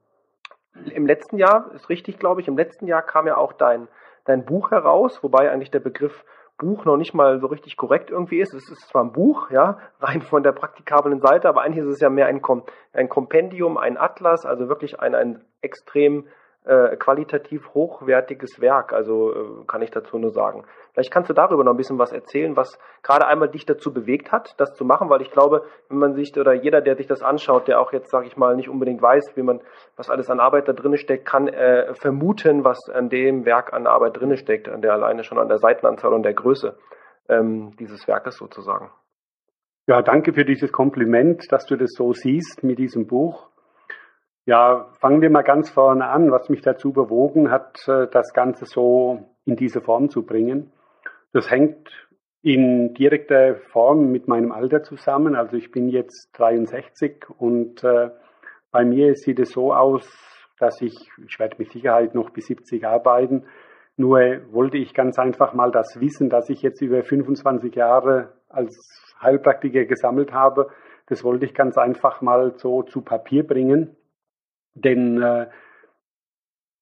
Im 0.95 1.07
letzten 1.07 1.37
Jahr, 1.37 1.73
ist 1.75 1.89
richtig, 1.89 2.19
glaube 2.19 2.41
ich, 2.41 2.49
im 2.49 2.57
letzten 2.57 2.87
Jahr 2.87 3.03
kam 3.03 3.27
ja 3.27 3.37
auch 3.37 3.53
dein, 3.53 3.89
dein 4.25 4.45
Buch 4.45 4.71
heraus, 4.71 5.23
wobei 5.23 5.51
eigentlich 5.51 5.71
der 5.71 5.81
Begriff 5.81 6.25
Buch 6.61 6.85
noch 6.85 6.99
nicht 6.99 7.15
mal 7.15 7.41
so 7.41 7.47
richtig 7.47 7.77
korrekt 7.77 8.11
irgendwie 8.11 8.39
ist. 8.39 8.55
Es 8.55 8.71
ist 8.71 8.89
zwar 8.89 9.03
ein 9.03 9.13
Buch, 9.13 9.51
ja, 9.51 9.79
rein 10.01 10.23
von 10.23 10.43
der 10.43 10.53
praktikablen 10.53 11.21
Seite, 11.21 11.49
aber 11.49 11.63
eigentlich 11.63 11.85
ist 11.85 11.95
es 11.95 12.01
ja 12.01 12.11
mehr 12.11 12.27
ein, 12.27 12.43
Kom 12.43 12.65
ein 12.93 13.09
Kompendium, 13.09 13.79
ein 13.79 13.97
Atlas, 13.97 14.47
also 14.47 14.69
wirklich 14.69 15.01
ein, 15.01 15.15
ein 15.15 15.45
extrem 15.63 16.29
äh, 16.65 16.97
qualitativ 16.97 17.73
hochwertiges 17.73 18.61
Werk, 18.61 18.93
also 18.93 19.33
äh, 19.33 19.65
kann 19.67 19.81
ich 19.83 19.91
dazu 19.91 20.19
nur 20.19 20.31
sagen. 20.31 20.65
Vielleicht 20.93 21.11
kannst 21.11 21.31
du 21.31 21.35
darüber 21.35 21.65
noch 21.65 21.73
ein 21.73 21.77
bisschen 21.77 21.99
was 21.99 22.13
erzählen, 22.13 22.57
was 22.57 22.79
gerade 23.03 23.27
einmal 23.27 23.49
dich 23.49 23.65
dazu 23.65 23.93
bewegt 23.93 24.31
hat, 24.31 24.55
das 24.59 24.75
zu 24.75 24.85
machen, 24.85 25.09
weil 25.09 25.23
ich 25.23 25.31
glaube, 25.31 25.65
wenn 25.89 25.99
man 25.99 26.15
sich 26.15 26.39
oder 26.39 26.53
jeder, 26.53 26.81
der 26.83 26.97
sich 26.97 27.07
das 27.07 27.23
anschaut, 27.23 27.69
der 27.69 27.81
auch 27.81 27.93
jetzt, 27.93 28.11
sage 28.11 28.27
ich 28.27 28.37
mal, 28.37 28.57
nicht 28.57 28.69
unbedingt 28.69 29.01
weiß, 29.01 29.37
wie 29.37 29.43
man, 29.43 29.61
was 29.97 30.11
alles 30.11 30.29
an 30.29 30.41
Arbeit 30.41 30.69
da 30.69 30.73
drin 30.73 30.97
steckt, 30.97 31.25
kann 31.25 31.49
äh, 31.49 31.95
vermuten, 31.95 32.65
was 32.65 32.79
an 32.93 33.09
dem 33.09 33.47
Werk 33.47 33.73
an 33.73 33.87
Arbeit 33.87 34.21
drin 34.21 34.37
steckt, 34.37 34.69
an 34.69 34.83
der 34.83 34.93
alleine 34.93 35.25
schon 35.25 35.39
an 35.39 35.49
der 35.49 35.59
Seitenanzahl 35.59 36.13
und 36.13 36.25
der 36.25 36.35
Größe 36.35 36.77
ähm, 37.29 37.75
dieses 37.79 38.07
Werkes 38.07 38.37
sozusagen. 38.37 38.91
Ja, 39.87 40.03
danke 40.03 40.33
für 40.33 40.45
dieses 40.45 40.71
Kompliment, 40.71 41.51
dass 41.51 41.67
du 41.67 41.77
das 41.77 41.91
so 41.97 42.13
siehst 42.13 42.63
mit 42.63 42.79
diesem 42.79 43.07
Buch. 43.07 43.50
Ja, 44.47 44.89
fangen 45.01 45.21
wir 45.21 45.31
mal 45.31 45.43
ganz 45.43 45.71
vorne 45.71 46.09
an, 46.09 46.33
was 46.33 46.49
mich 46.49 46.63
dazu 46.63 46.93
bewogen 46.93 47.51
hat, 47.51 47.87
äh, 47.87 48.07
das 48.11 48.33
Ganze 48.33 48.65
so 48.65 49.27
in 49.45 49.57
diese 49.57 49.83
Form 49.83 50.09
zu 50.09 50.25
bringen. 50.25 50.73
Das 51.33 51.51
hängt 51.51 51.89
in 52.43 52.95
direkter 52.95 53.57
Form 53.57 54.11
mit 54.11 54.29
meinem 54.29 54.51
Alter 54.51 54.83
zusammen. 54.83 55.37
Also 55.37 55.57
ich 55.57 55.71
bin 55.71 55.89
jetzt 55.89 56.31
63 56.39 57.27
und 57.39 57.85
äh, 57.85 58.11
bei 58.71 58.85
mir 58.85 59.15
sieht 59.15 59.39
es 59.41 59.51
so 59.51 59.75
aus, 59.75 60.09
dass 60.59 60.81
ich, 60.81 60.97
ich 61.27 61.39
werde 61.39 61.57
mit 61.59 61.71
Sicherheit 61.71 62.15
noch 62.15 62.31
bis 62.31 62.47
70 62.47 62.87
arbeiten, 62.87 63.45
nur 63.97 64.21
wollte 64.53 64.79
ich 64.79 64.95
ganz 64.95 65.19
einfach 65.19 65.53
mal 65.53 65.71
das 65.71 66.01
Wissen, 66.01 66.31
das 66.31 66.49
ich 66.49 66.63
jetzt 66.63 66.81
über 66.81 67.03
25 67.03 67.75
Jahre 67.75 68.33
als 68.49 69.15
Heilpraktiker 69.21 69.85
gesammelt 69.85 70.33
habe, 70.33 70.69
das 71.09 71.25
wollte 71.25 71.45
ich 71.45 71.55
ganz 71.55 71.77
einfach 71.77 72.23
mal 72.23 72.55
so 72.57 72.83
zu 72.83 73.03
Papier 73.03 73.47
bringen 73.47 73.97
denn 74.75 75.23
äh, 75.23 75.47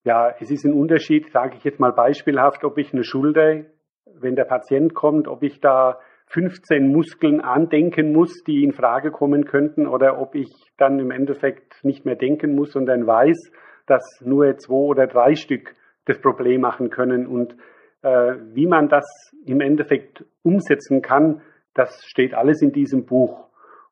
ja, 0.05 0.35
es 0.41 0.51
ist 0.51 0.65
ein 0.65 0.73
Unterschied, 0.73 1.31
sage 1.31 1.57
ich 1.57 1.65
jetzt 1.65 1.81
mal 1.81 1.93
beispielhaft, 1.93 2.65
ob 2.65 2.79
ich 2.79 2.93
eine 2.93 3.05
Schulter, 3.05 3.65
wenn 4.07 4.37
der 4.37 4.45
Patient 4.45 4.95
kommt, 4.95 5.29
ob 5.29 5.43
ich 5.43 5.61
da 5.61 5.99
15 6.29 6.93
Muskeln 6.93 7.41
andenken 7.41 8.13
muss, 8.13 8.43
die 8.47 8.63
in 8.65 8.73
Frage 8.73 9.11
kommen 9.11 9.45
könnten, 9.45 9.87
oder 9.87 10.21
ob 10.21 10.35
ich 10.35 10.49
dann 10.77 10.99
im 10.99 11.11
Endeffekt 11.11 11.83
nicht 11.85 12.05
mehr 12.05 12.17
denken 12.17 12.55
muss, 12.55 12.73
sondern 12.73 13.07
weiß, 13.07 13.51
dass 13.87 14.03
nur 14.25 14.57
zwei 14.59 14.75
oder 14.75 15.07
drei 15.07 15.35
Stück 15.35 15.75
das 16.05 16.21
Problem 16.21 16.61
machen 16.61 16.91
können. 16.91 17.27
Und 17.27 17.57
äh, 18.03 18.35
wie 18.55 18.67
man 18.67 18.89
das 18.89 19.07
im 19.47 19.61
Endeffekt 19.61 20.25
umsetzen 20.43 21.03
kann, 21.03 21.41
das 21.75 22.03
steht 22.07 22.35
alles 22.35 22.61
in 22.63 22.73
diesem 22.73 23.07
Buch. 23.07 23.48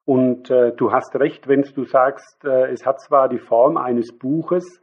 Und 0.07 0.51
äh, 0.51 0.73
du 0.73 0.92
hast 0.92 1.16
recht, 1.16 1.49
wenn 1.49 1.62
du 1.62 1.85
sagst, 1.85 2.45
äh, 2.45 2.71
es 2.71 2.87
hat 2.87 3.01
zwar 3.01 3.29
die 3.29 3.40
Form 3.40 3.77
eines 3.77 4.16
Buches, 4.16 4.81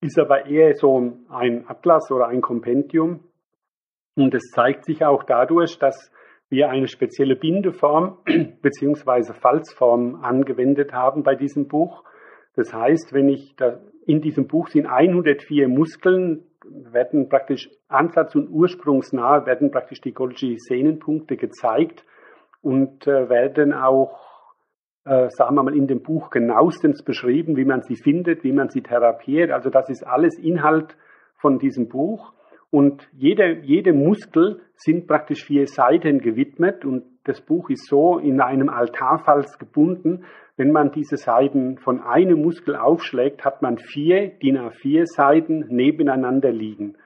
ist 0.00 0.18
aber 0.18 0.46
eher 0.46 0.74
so 0.74 0.98
ein 1.30 1.64
Atlas 1.68 2.10
oder 2.10 2.26
ein 2.26 2.40
Kompendium. 2.40 3.20
Und 4.16 4.34
es 4.34 4.50
zeigt 4.54 4.86
sich 4.86 5.04
auch 5.04 5.24
dadurch, 5.24 5.78
dass 5.78 6.10
wir 6.48 6.70
eine 6.70 6.88
spezielle 6.88 7.36
Bindeform 7.36 8.18
bzw. 8.62 9.34
Falzform 9.34 10.16
angewendet 10.22 10.94
haben 10.94 11.22
bei 11.22 11.34
diesem 11.34 11.68
Buch. 11.68 12.02
Das 12.56 12.72
heißt, 12.72 13.12
wenn 13.12 13.28
ich 13.28 13.54
da, 13.56 13.78
in 14.06 14.22
diesem 14.22 14.48
Buch 14.48 14.68
sind 14.68 14.86
104 14.86 15.68
Muskeln, 15.68 16.44
werden 16.64 17.28
praktisch 17.28 17.68
ansatz- 17.88 18.36
und 18.36 18.48
ursprungsnah, 18.48 19.44
werden 19.44 19.70
praktisch 19.70 20.00
die 20.00 20.12
Golgi-Sehnenpunkte 20.12 21.36
gezeigt 21.36 22.06
und 22.62 23.06
äh, 23.06 23.28
werden 23.28 23.74
auch, 23.74 24.18
äh, 25.04 25.28
sagen 25.30 25.56
wir 25.56 25.62
mal, 25.64 25.76
in 25.76 25.86
dem 25.86 26.02
Buch 26.02 26.30
genauestens 26.30 27.04
beschrieben, 27.04 27.56
wie 27.56 27.64
man 27.64 27.82
sie 27.82 27.96
findet, 27.96 28.44
wie 28.44 28.52
man 28.52 28.68
sie 28.68 28.82
therapiert. 28.82 29.50
Also 29.50 29.68
das 29.68 29.90
ist 29.90 30.06
alles 30.06 30.38
Inhalt 30.38 30.96
von 31.40 31.58
diesem 31.58 31.88
Buch. 31.88 32.32
Und 32.70 33.06
jede, 33.12 33.58
jede 33.62 33.92
Muskel 33.92 34.60
sind 34.76 35.06
praktisch 35.06 35.44
vier 35.44 35.66
Seiten 35.66 36.20
gewidmet 36.20 36.86
und 36.86 37.04
das 37.24 37.40
Buch 37.42 37.68
ist 37.68 37.86
so 37.86 38.18
in 38.18 38.40
einem 38.40 38.70
Altarfalz 38.70 39.58
gebunden. 39.58 40.24
Wenn 40.56 40.72
man 40.72 40.90
diese 40.90 41.16
Seiten 41.16 41.78
von 41.78 42.00
einem 42.00 42.40
Muskel 42.40 42.74
aufschlägt, 42.76 43.44
hat 43.44 43.60
man 43.60 43.76
vier 43.76 44.28
DIN 44.38 44.56
A4 44.56 45.04
Seiten 45.04 45.66
nebeneinander 45.68 46.50
liegen. 46.50 46.96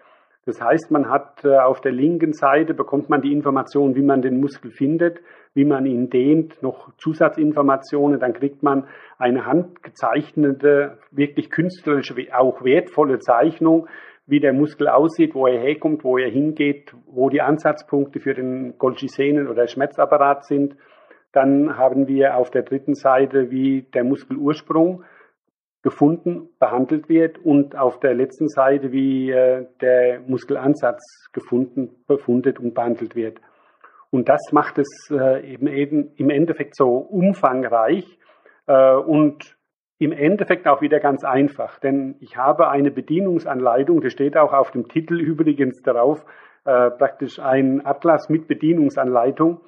Das 0.46 0.60
heißt, 0.60 0.90
man 0.90 1.10
hat 1.10 1.44
äh, 1.44 1.58
auf 1.58 1.80
der 1.80 1.92
linken 1.92 2.32
Seite 2.32 2.72
bekommt 2.72 3.10
man 3.10 3.20
die 3.20 3.32
Information, 3.32 3.94
wie 3.94 4.02
man 4.02 4.22
den 4.22 4.40
Muskel 4.40 4.70
findet 4.70 5.20
wie 5.56 5.64
man 5.64 5.86
ihn 5.86 6.10
dehnt, 6.10 6.62
noch 6.62 6.94
Zusatzinformationen, 6.98 8.20
dann 8.20 8.34
kriegt 8.34 8.62
man 8.62 8.86
eine 9.18 9.46
handgezeichnete, 9.46 10.98
wirklich 11.10 11.50
künstlerische, 11.50 12.14
auch 12.36 12.62
wertvolle 12.62 13.20
Zeichnung, 13.20 13.88
wie 14.26 14.38
der 14.38 14.52
Muskel 14.52 14.86
aussieht, 14.86 15.34
wo 15.34 15.46
er 15.46 15.58
herkommt, 15.58 16.04
wo 16.04 16.18
er 16.18 16.28
hingeht, 16.28 16.94
wo 17.06 17.30
die 17.30 17.40
Ansatzpunkte 17.40 18.20
für 18.20 18.34
den 18.34 18.76
Golgi-Sehnen- 18.76 19.48
oder 19.48 19.66
Schmerzapparat 19.66 20.44
sind. 20.44 20.76
Dann 21.32 21.78
haben 21.78 22.06
wir 22.06 22.36
auf 22.36 22.50
der 22.50 22.62
dritten 22.62 22.94
Seite, 22.94 23.50
wie 23.50 23.86
der 23.94 24.04
Muskelursprung 24.04 25.04
gefunden, 25.86 26.48
behandelt 26.58 27.08
wird 27.08 27.38
und 27.38 27.78
auf 27.78 28.00
der 28.00 28.12
letzten 28.12 28.48
Seite, 28.48 28.90
wie 28.90 29.30
äh, 29.30 29.66
der 29.80 30.18
Muskelansatz 30.26 31.28
gefunden, 31.32 31.90
befundet 32.08 32.58
und 32.58 32.74
behandelt 32.74 33.14
wird. 33.14 33.40
Und 34.10 34.28
das 34.28 34.50
macht 34.50 34.78
es 34.78 34.88
äh, 35.12 35.48
eben, 35.48 36.10
im 36.16 36.30
Endeffekt 36.30 36.74
so 36.74 36.96
umfangreich 36.96 38.18
äh, 38.66 38.94
und 38.96 39.56
im 39.98 40.10
Endeffekt 40.10 40.66
auch 40.66 40.80
wieder 40.80 40.98
ganz 40.98 41.22
einfach. 41.22 41.78
Denn 41.78 42.16
ich 42.18 42.36
habe 42.36 42.68
eine 42.68 42.90
Bedienungsanleitung, 42.90 44.00
das 44.00 44.12
steht 44.12 44.36
auch 44.36 44.52
auf 44.52 44.72
dem 44.72 44.88
Titel 44.88 45.20
übrigens 45.20 45.80
darauf, 45.82 46.26
praktisch 46.64 47.38
ein 47.38 47.86
Atlas 47.86 48.28
mit 48.28 48.48
Bedienungsanleitung. 48.48 49.60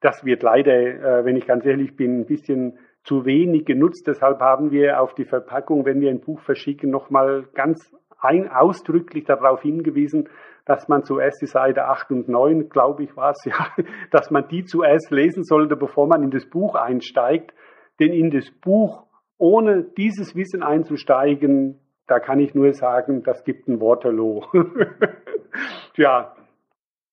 Das 0.00 0.24
wird 0.24 0.42
leider, 0.42 1.24
wenn 1.24 1.36
ich 1.36 1.46
ganz 1.46 1.66
ehrlich 1.66 1.94
bin, 1.96 2.20
ein 2.20 2.26
bisschen 2.26 2.78
zu 3.06 3.24
wenig 3.24 3.64
genutzt. 3.64 4.06
Deshalb 4.06 4.40
haben 4.40 4.72
wir 4.72 5.00
auf 5.00 5.14
die 5.14 5.24
Verpackung, 5.24 5.86
wenn 5.86 6.00
wir 6.00 6.10
ein 6.10 6.20
Buch 6.20 6.40
verschicken, 6.40 6.90
nochmal 6.90 7.46
ganz 7.54 7.94
ein, 8.18 8.50
ausdrücklich 8.50 9.24
darauf 9.24 9.62
hingewiesen, 9.62 10.28
dass 10.64 10.88
man 10.88 11.04
zuerst 11.04 11.40
die 11.40 11.46
Seite 11.46 11.84
8 11.84 12.10
und 12.10 12.28
9, 12.28 12.68
glaube 12.68 13.04
ich, 13.04 13.16
war 13.16 13.30
es, 13.30 13.44
ja, 13.44 13.68
dass 14.10 14.30
man 14.30 14.48
die 14.48 14.64
zuerst 14.64 15.10
lesen 15.12 15.44
sollte, 15.44 15.76
bevor 15.76 16.08
man 16.08 16.24
in 16.24 16.30
das 16.30 16.46
Buch 16.46 16.74
einsteigt. 16.74 17.54
Denn 18.00 18.12
in 18.12 18.30
das 18.30 18.50
Buch, 18.50 19.06
ohne 19.38 19.84
dieses 19.84 20.34
Wissen 20.34 20.62
einzusteigen, 20.62 21.78
da 22.08 22.18
kann 22.18 22.40
ich 22.40 22.54
nur 22.54 22.72
sagen, 22.72 23.22
das 23.22 23.44
gibt 23.44 23.68
ein 23.68 23.80
Waterloo. 23.80 24.42
ja, 25.96 26.34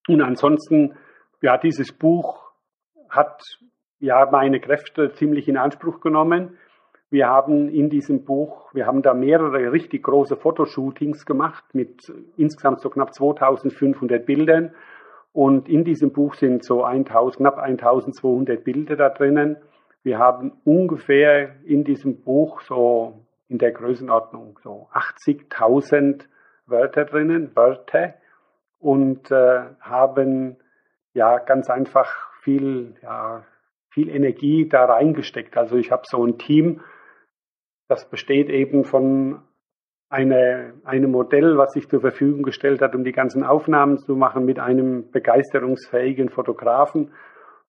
und 0.08 0.22
ansonsten, 0.22 0.96
ja, 1.42 1.58
dieses 1.58 1.92
Buch 1.94 2.52
hat 3.10 3.42
ja 4.04 4.28
meine 4.30 4.60
Kräfte 4.60 5.14
ziemlich 5.14 5.48
in 5.48 5.56
Anspruch 5.58 6.02
genommen. 6.02 6.58
Wir 7.10 7.28
haben 7.28 7.70
in 7.70 7.90
diesem 7.90 8.26
Buch, 8.26 8.74
wir 8.74 8.86
haben 8.86 9.02
da 9.02 9.14
mehrere 9.14 9.72
richtig 9.72 10.04
große 10.04 10.36
Fotoshootings 10.36 11.26
gemacht 11.26 11.64
mit 11.74 12.12
insgesamt 12.36 12.82
so 12.82 12.90
knapp 12.90 13.14
2500 13.14 14.26
Bildern. 14.26 14.76
Und 15.32 15.70
in 15.70 15.86
diesem 15.86 16.12
Buch 16.12 16.34
sind 16.36 16.66
so 16.66 16.84
1000, 16.84 17.38
knapp 17.38 17.58
1200 17.58 18.64
Bilder 18.64 18.98
da 18.98 19.10
drinnen. 19.10 19.58
Wir 20.04 20.20
haben 20.20 20.52
ungefähr 20.66 21.56
in 21.64 21.86
diesem 21.86 22.22
Buch 22.22 22.60
so 22.62 23.26
in 23.48 23.58
der 23.58 23.72
Größenordnung 23.72 24.60
so 24.62 24.90
80.000 24.94 26.26
Wörter 26.66 27.06
drinnen, 27.06 27.56
Wörter, 27.56 28.16
und 28.80 29.32
äh, 29.32 29.62
haben 29.80 30.58
ja 31.14 31.38
ganz 31.38 31.70
einfach 31.70 32.10
viel, 32.42 32.96
ja, 33.02 33.44
viel 33.94 34.10
Energie 34.10 34.68
da 34.68 34.86
reingesteckt. 34.86 35.56
Also 35.56 35.78
ich 35.78 35.92
habe 35.92 36.04
so 36.06 36.26
ein 36.26 36.38
Team, 36.38 36.82
das 37.88 38.10
besteht 38.10 38.50
eben 38.50 38.84
von 38.84 39.42
eine, 40.10 40.74
einem 40.84 41.12
Modell, 41.12 41.58
was 41.58 41.74
sich 41.74 41.88
zur 41.90 42.02
Verfügung 42.02 42.44
gestellt 42.44 42.82
hat, 42.82 42.96
um 42.96 43.04
die 43.04 43.12
ganzen 43.12 43.44
Aufnahmen 43.44 43.98
zu 43.98 44.16
machen, 44.16 44.46
mit 44.46 44.60
einem 44.60 45.10
begeisterungsfähigen 45.12 46.30
Fotografen, 46.30 47.12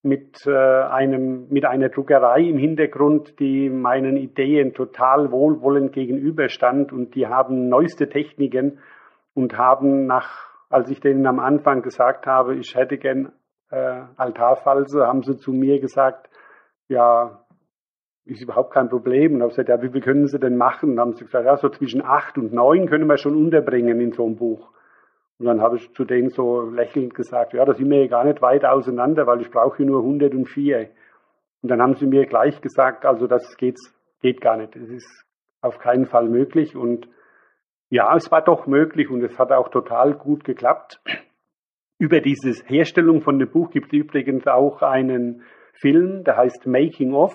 mit, 0.03 0.47
äh, 0.47 0.51
einem, 0.53 1.49
mit 1.49 1.65
einer 1.65 1.89
Druckerei 1.89 2.43
im 2.43 2.59
Hintergrund, 2.59 3.39
die 3.41 3.71
meinen 3.71 4.19
Ideen 4.19 4.75
total 4.75 5.31
wohlwollend 5.31 5.93
gegenüberstand 5.93 6.93
und 6.93 7.15
die 7.15 7.27
haben 7.27 7.71
neueste 7.71 8.11
Techniken 8.11 8.79
und 9.33 9.57
haben 9.57 10.05
nach, 10.05 10.51
als 10.69 10.91
ich 10.91 11.01
denen 11.01 11.27
am 11.27 11.41
Anfang 11.41 11.81
gesagt 11.81 12.27
habe, 12.27 12.57
ich 12.57 12.75
hätte 12.75 12.99
gern 12.99 13.33
äh, 13.75 14.03
Altarfalse, 14.17 15.07
haben 15.07 15.23
sie 15.23 15.37
zu 15.37 15.53
mir 15.53 15.81
gesagt, 15.81 16.29
ja, 16.89 17.45
ist 18.25 18.43
überhaupt 18.43 18.73
kein 18.73 18.89
Problem. 18.89 19.35
Und 19.35 19.43
habe 19.43 19.51
gesagt, 19.51 19.69
ja, 19.69 19.83
wie 19.83 19.91
viel 19.91 20.01
können 20.01 20.27
Sie 20.29 20.39
denn 20.39 20.57
machen? 20.57 20.93
Und 20.93 21.01
haben 21.01 21.15
sie 21.15 21.25
gesagt, 21.25 21.45
ja, 21.45 21.57
so 21.57 21.69
zwischen 21.69 22.03
acht 22.03 22.39
und 22.39 22.53
neun 22.53 22.89
können 22.89 23.07
wir 23.07 23.19
schon 23.19 23.37
unterbringen 23.37 24.01
in 24.01 24.13
so 24.13 24.25
einem 24.25 24.37
Buch. 24.37 24.71
Und 25.39 25.47
dann 25.47 25.61
habe 25.61 25.77
ich 25.77 25.93
zu 25.95 26.05
denen 26.05 26.31
so 26.31 26.63
lächelnd 26.63 27.15
gesagt, 27.15 27.53
ja, 27.55 27.65
da 27.65 27.75
sind 27.75 27.91
wir 27.91 28.03
ja 28.03 28.07
gar 28.07 28.25
nicht 28.25 28.41
weit 28.41 28.65
auseinander, 28.65 29.27
weil 29.27 29.41
ich 29.41 29.51
brauche 29.51 29.79
hier 29.79 29.87
nur 29.87 30.01
104. 30.01 30.91
Und 31.63 31.69
dann 31.69 31.83
haben 31.83 31.97
sie 31.97 32.07
mir 32.07 32.27
gleich 32.27 32.61
gesagt, 32.61 33.05
also 33.05 33.27
das 33.27 33.57
geht, 33.57 33.79
geht 34.21 34.41
gar 34.41 34.57
nicht. 34.57 34.77
Es 34.77 34.89
ist 34.89 35.25
auf 35.61 35.79
keinen 35.79 36.07
Fall 36.07 36.29
möglich. 36.29 36.77
Und 36.77 37.09
ja, 37.91 38.15
es 38.17 38.31
war 38.31 38.43
doch 38.43 38.67
möglich 38.67 39.11
und 39.11 39.23
es 39.23 39.39
hat 39.39 39.51
auch 39.51 39.69
total 39.69 40.15
gut 40.15 40.45
geklappt. 40.45 41.01
Über 42.05 42.21
diese 42.21 42.53
Herstellung 42.67 43.23
von 43.23 43.39
dem 43.39 43.49
Buch 43.49 43.71
gibt 43.71 43.87
es 43.87 43.99
übrigens 43.99 44.47
auch 44.47 44.83
einen 44.83 45.41
Film, 45.73 46.23
der 46.23 46.37
heißt 46.37 46.67
Making 46.67 47.15
of, 47.15 47.35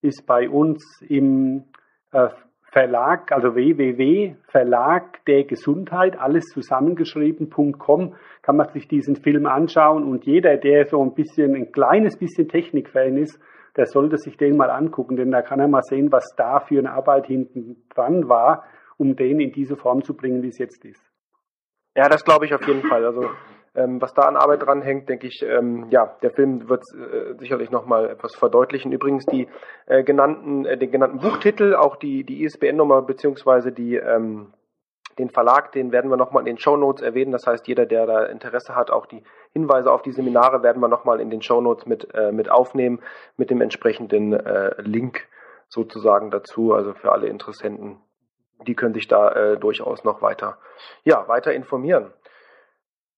ist 0.00 0.24
bei 0.26 0.48
uns 0.48 1.02
im 1.06 1.64
äh, 2.12 2.28
Verlag, 2.72 3.30
also 3.30 3.54
www.verlag 3.54 5.22
der 5.26 5.44
Gesundheit, 5.44 6.18
alles 6.18 6.46
zusammengeschrieben.com, 6.46 8.14
kann 8.40 8.56
man 8.56 8.70
sich 8.70 8.88
diesen 8.88 9.16
Film 9.16 9.44
anschauen 9.44 10.02
und 10.02 10.24
jeder, 10.24 10.56
der 10.56 10.86
so 10.86 11.02
ein 11.02 11.12
bisschen, 11.12 11.54
ein 11.54 11.70
kleines 11.70 12.16
bisschen 12.16 12.48
Technikfan 12.48 13.18
ist, 13.18 13.38
der 13.76 13.84
sollte 13.84 14.16
sich 14.16 14.38
den 14.38 14.56
mal 14.56 14.70
angucken, 14.70 15.16
denn 15.16 15.30
da 15.30 15.42
kann 15.42 15.60
er 15.60 15.68
mal 15.68 15.82
sehen, 15.82 16.10
was 16.10 16.24
da 16.38 16.60
für 16.60 16.78
eine 16.78 16.92
Arbeit 16.92 17.26
hinten 17.26 17.84
dran 17.94 18.30
war, 18.30 18.64
um 18.96 19.14
den 19.14 19.40
in 19.40 19.52
diese 19.52 19.76
Form 19.76 20.02
zu 20.02 20.16
bringen, 20.16 20.42
wie 20.42 20.48
es 20.48 20.56
jetzt 20.56 20.86
ist. 20.86 21.04
Ja, 21.94 22.08
das 22.08 22.24
glaube 22.24 22.46
ich 22.46 22.54
auf 22.54 22.66
jeden 22.66 22.82
Fall. 22.82 23.04
Also 23.04 23.28
ähm, 23.76 24.00
was 24.00 24.14
da 24.14 24.22
an 24.22 24.36
Arbeit 24.36 24.62
dran 24.62 24.82
hängt, 24.82 25.08
denke 25.08 25.26
ich, 25.26 25.42
ähm, 25.42 25.86
ja, 25.90 26.16
der 26.22 26.30
Film 26.30 26.68
wird 26.68 26.82
äh, 26.94 27.34
sicherlich 27.38 27.70
nochmal 27.70 28.10
etwas 28.10 28.34
verdeutlichen. 28.34 28.92
Übrigens 28.92 29.26
die 29.26 29.48
äh, 29.86 30.02
genannten, 30.02 30.64
äh, 30.64 30.78
den 30.78 30.90
genannten 30.90 31.18
Buchtitel, 31.18 31.74
auch 31.74 31.96
die, 31.96 32.24
die 32.24 32.42
ISBN-Nummer 32.44 33.02
beziehungsweise 33.02 33.72
die 33.72 33.96
ähm, 33.96 34.52
den 35.18 35.30
Verlag, 35.30 35.72
den 35.72 35.92
werden 35.92 36.10
wir 36.10 36.16
nochmal 36.16 36.42
in 36.42 36.46
den 36.46 36.58
Show 36.58 36.76
Notes 36.76 37.02
erwähnen. 37.02 37.32
Das 37.32 37.46
heißt, 37.46 37.66
jeder, 37.68 37.86
der 37.86 38.06
da 38.06 38.24
Interesse 38.24 38.74
hat, 38.74 38.90
auch 38.90 39.06
die 39.06 39.22
Hinweise 39.52 39.90
auf 39.90 40.02
die 40.02 40.12
Seminare 40.12 40.62
werden 40.62 40.80
wir 40.80 40.88
nochmal 40.88 41.20
in 41.20 41.30
den 41.30 41.42
Show 41.42 41.60
Notes 41.60 41.86
mit, 41.86 42.14
äh, 42.14 42.32
mit 42.32 42.50
aufnehmen, 42.50 43.00
mit 43.36 43.50
dem 43.50 43.60
entsprechenden 43.60 44.34
äh, 44.34 44.74
Link 44.82 45.26
sozusagen 45.68 46.30
dazu. 46.30 46.74
Also 46.74 46.92
für 46.92 47.12
alle 47.12 47.28
Interessenten, 47.28 47.98
die 48.66 48.74
können 48.74 48.94
sich 48.94 49.08
da 49.08 49.30
äh, 49.32 49.58
durchaus 49.58 50.04
noch 50.04 50.20
weiter, 50.20 50.58
ja, 51.04 51.26
weiter 51.28 51.52
informieren. 51.52 52.12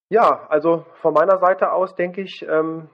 Ja, 0.09 0.47
also 0.49 0.85
von 1.01 1.13
meiner 1.13 1.37
Seite 1.37 1.71
aus 1.71 1.93
denke 1.93 2.21
ich, 2.21 2.43
ähm, 2.49 2.89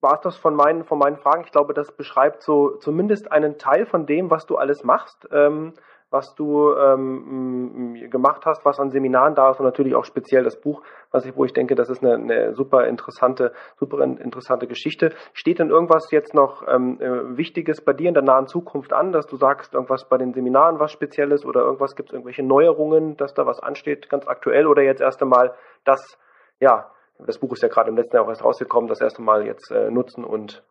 war 0.00 0.14
es 0.14 0.20
das 0.20 0.36
von 0.36 0.54
meinen, 0.56 0.84
von 0.84 0.98
meinen 0.98 1.16
Fragen. 1.16 1.44
Ich 1.44 1.52
glaube, 1.52 1.74
das 1.74 1.92
beschreibt 1.92 2.42
so 2.42 2.76
zumindest 2.78 3.30
einen 3.30 3.56
Teil 3.56 3.86
von 3.86 4.04
dem, 4.04 4.30
was 4.30 4.46
du 4.46 4.56
alles 4.56 4.82
machst, 4.82 5.28
ähm, 5.32 5.74
was 6.10 6.34
du 6.34 6.74
ähm, 6.74 8.08
gemacht 8.10 8.46
hast, 8.46 8.64
was 8.64 8.80
an 8.80 8.90
Seminaren 8.90 9.34
da 9.36 9.50
ist 9.50 9.60
und 9.60 9.66
natürlich 9.66 9.94
auch 9.94 10.04
speziell 10.04 10.42
das 10.42 10.60
Buch, 10.60 10.82
was 11.12 11.24
ich, 11.24 11.36
wo 11.36 11.44
ich 11.44 11.52
denke, 11.52 11.76
das 11.76 11.88
ist 11.88 12.02
eine, 12.02 12.14
eine 12.14 12.54
super 12.54 12.86
interessante, 12.86 13.52
super 13.76 14.02
interessante 14.02 14.66
Geschichte. 14.66 15.12
Steht 15.34 15.60
denn 15.60 15.70
irgendwas 15.70 16.10
jetzt 16.10 16.34
noch 16.34 16.66
ähm, 16.66 17.00
äh, 17.00 17.36
Wichtiges 17.36 17.80
bei 17.80 17.92
dir 17.92 18.08
in 18.08 18.14
der 18.14 18.22
nahen 18.24 18.48
Zukunft 18.48 18.92
an, 18.92 19.12
dass 19.12 19.26
du 19.26 19.36
sagst, 19.36 19.74
irgendwas 19.74 20.08
bei 20.08 20.18
den 20.18 20.32
Seminaren 20.32 20.80
was 20.80 20.90
Spezielles 20.90 21.44
oder 21.44 21.60
irgendwas 21.60 21.94
gibt 21.94 22.08
es 22.08 22.12
irgendwelche 22.12 22.42
Neuerungen, 22.42 23.16
dass 23.16 23.34
da 23.34 23.46
was 23.46 23.60
ansteht, 23.60 24.08
ganz 24.08 24.26
aktuell 24.26 24.66
oder 24.66 24.82
jetzt 24.82 25.00
erst 25.00 25.22
einmal 25.22 25.54
das 25.84 26.18
ja, 26.60 26.90
das 27.18 27.38
Buch 27.38 27.52
ist 27.52 27.62
ja 27.62 27.68
gerade 27.68 27.90
im 27.90 27.96
letzten 27.96 28.16
Jahr 28.16 28.24
auch 28.24 28.28
erst 28.28 28.44
rausgekommen, 28.44 28.88
das 28.88 29.00
erste 29.00 29.22
Mal 29.22 29.46
jetzt 29.46 29.70
äh, 29.70 29.90
nutzen 29.90 30.24
und 30.24 30.62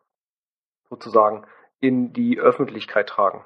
sozusagen 0.89 1.45
in 1.79 2.13
die 2.13 2.39
Öffentlichkeit 2.39 3.07
tragen. 3.07 3.43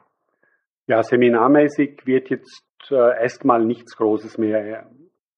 Ja, 0.87 1.03
seminarmäßig 1.03 2.05
wird 2.05 2.29
jetzt 2.29 2.63
äh, 2.89 3.21
erstmal 3.21 3.63
nichts 3.63 3.95
Großes 3.95 4.37
mehr 4.37 4.89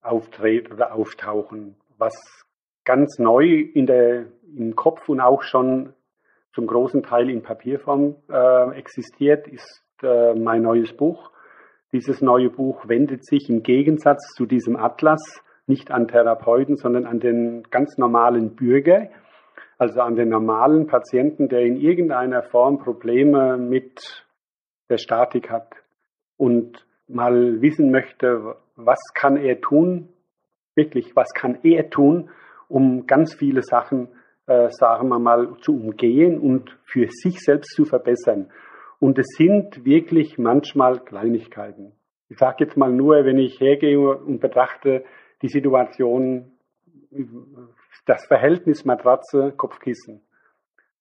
auftreten 0.02 0.74
oder 0.74 0.94
auftauchen. 0.94 1.76
Was 1.98 2.14
ganz 2.86 3.20
neu 3.20 3.46
in 3.46 3.86
der, 3.86 4.28
im 4.56 4.76
Kopf 4.76 5.08
und 5.10 5.22
auch 5.22 5.44
schon 5.44 5.94
zum 6.54 6.68
großen 6.68 7.04
Teil 7.04 7.30
in 7.30 7.44
Papierform 7.44 8.16
äh, 8.30 8.78
existiert, 8.78 9.48
ist 9.48 9.84
äh, 10.02 10.34
mein 10.34 10.64
neues 10.64 10.96
Buch. 10.96 11.32
Dieses 11.94 12.22
neue 12.22 12.50
Buch 12.50 12.88
wendet 12.88 13.26
sich 13.26 13.50
im 13.50 13.64
Gegensatz 13.64 14.34
zu 14.36 14.46
diesem 14.46 14.76
Atlas 14.76 15.22
nicht 15.72 15.90
an 15.90 16.10
Therapeuten, 16.10 16.76
sondern 16.76 17.06
an 17.06 17.20
den 17.22 17.64
ganz 17.72 17.98
normalen 17.98 18.56
Bürger, 18.56 19.10
also 19.78 20.02
an 20.02 20.16
den 20.16 20.28
normalen 20.28 20.86
Patienten, 20.86 21.48
der 21.48 21.62
in 21.62 21.78
irgendeiner 21.78 22.44
Form 22.44 22.78
Probleme 22.78 23.58
mit 23.58 24.26
der 24.90 24.98
Statik 24.98 25.50
hat 25.50 25.74
und 26.36 26.86
mal 27.08 27.62
wissen 27.62 27.90
möchte, 27.90 28.56
was 28.76 29.00
kann 29.14 29.38
er 29.38 29.62
tun, 29.62 30.10
wirklich, 30.76 31.16
was 31.16 31.30
kann 31.34 31.60
er 31.64 31.90
tun, 31.90 32.30
um 32.68 33.08
ganz 33.08 33.34
viele 33.34 33.62
Sachen, 33.64 34.10
äh, 34.48 34.68
sagen 34.72 35.08
wir 35.08 35.20
mal, 35.20 35.56
zu 35.62 35.74
umgehen 35.74 36.38
und 36.38 36.78
für 36.84 37.08
sich 37.10 37.40
selbst 37.40 37.74
zu 37.76 37.86
verbessern. 37.86 38.52
Und 39.00 39.18
es 39.18 39.28
sind 39.38 39.86
wirklich 39.86 40.38
manchmal 40.38 41.00
Kleinigkeiten. 41.00 41.94
Ich 42.30 42.38
sage 42.38 42.66
jetzt 42.66 42.78
mal 42.78 42.92
nur, 42.92 43.26
wenn 43.26 43.38
ich 43.38 43.60
hergehe 43.60 44.00
und 44.00 44.40
betrachte, 44.40 45.04
die 45.42 45.48
Situation, 45.48 46.52
das 48.06 48.26
Verhältnis 48.26 48.86
Matratze, 48.86 49.54
Kopfkissen. 49.56 50.22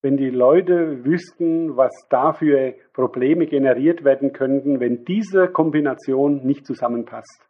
Wenn 0.02 0.16
die 0.16 0.30
Leute 0.30 1.04
wüssten, 1.04 1.76
was 1.76 1.92
da 2.08 2.32
für 2.32 2.74
Probleme 2.94 3.46
generiert 3.46 4.02
werden 4.02 4.32
könnten, 4.32 4.80
wenn 4.80 5.04
diese 5.04 5.48
Kombination 5.48 6.46
nicht 6.46 6.66
zusammenpasst. 6.66 7.46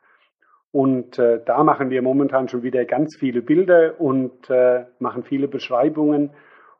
Und 0.72 1.18
äh, 1.18 1.40
da 1.44 1.62
machen 1.64 1.90
wir 1.90 2.02
momentan 2.02 2.48
schon 2.48 2.62
wieder 2.62 2.84
ganz 2.84 3.16
viele 3.18 3.42
Bilder 3.42 4.00
und 4.00 4.50
äh, 4.50 4.84
machen 4.98 5.22
viele 5.24 5.48
Beschreibungen. 5.48 6.30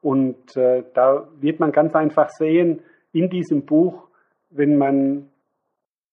Und 0.00 0.56
äh, 0.56 0.84
da 0.94 1.28
wird 1.40 1.60
man 1.60 1.72
ganz 1.72 1.94
einfach 1.94 2.30
sehen, 2.30 2.82
in 3.12 3.30
diesem 3.30 3.66
Buch, 3.66 4.08
wenn 4.50 4.76
man 4.76 5.30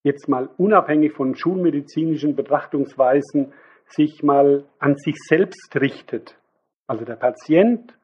jetzt 0.04 0.28
mal 0.28 0.50
unabhängig 0.58 1.14
von 1.14 1.36
schulmedizinischen 1.36 2.36
Betrachtungsweisen 2.36 3.54
sich 3.90 4.24
mal 4.24 4.66
an 4.80 4.96
sich 4.98 5.16
selbst 5.28 5.76
richtet. 5.80 6.38
Also 6.88 7.06
der 7.06 7.16
Patient 7.16 7.98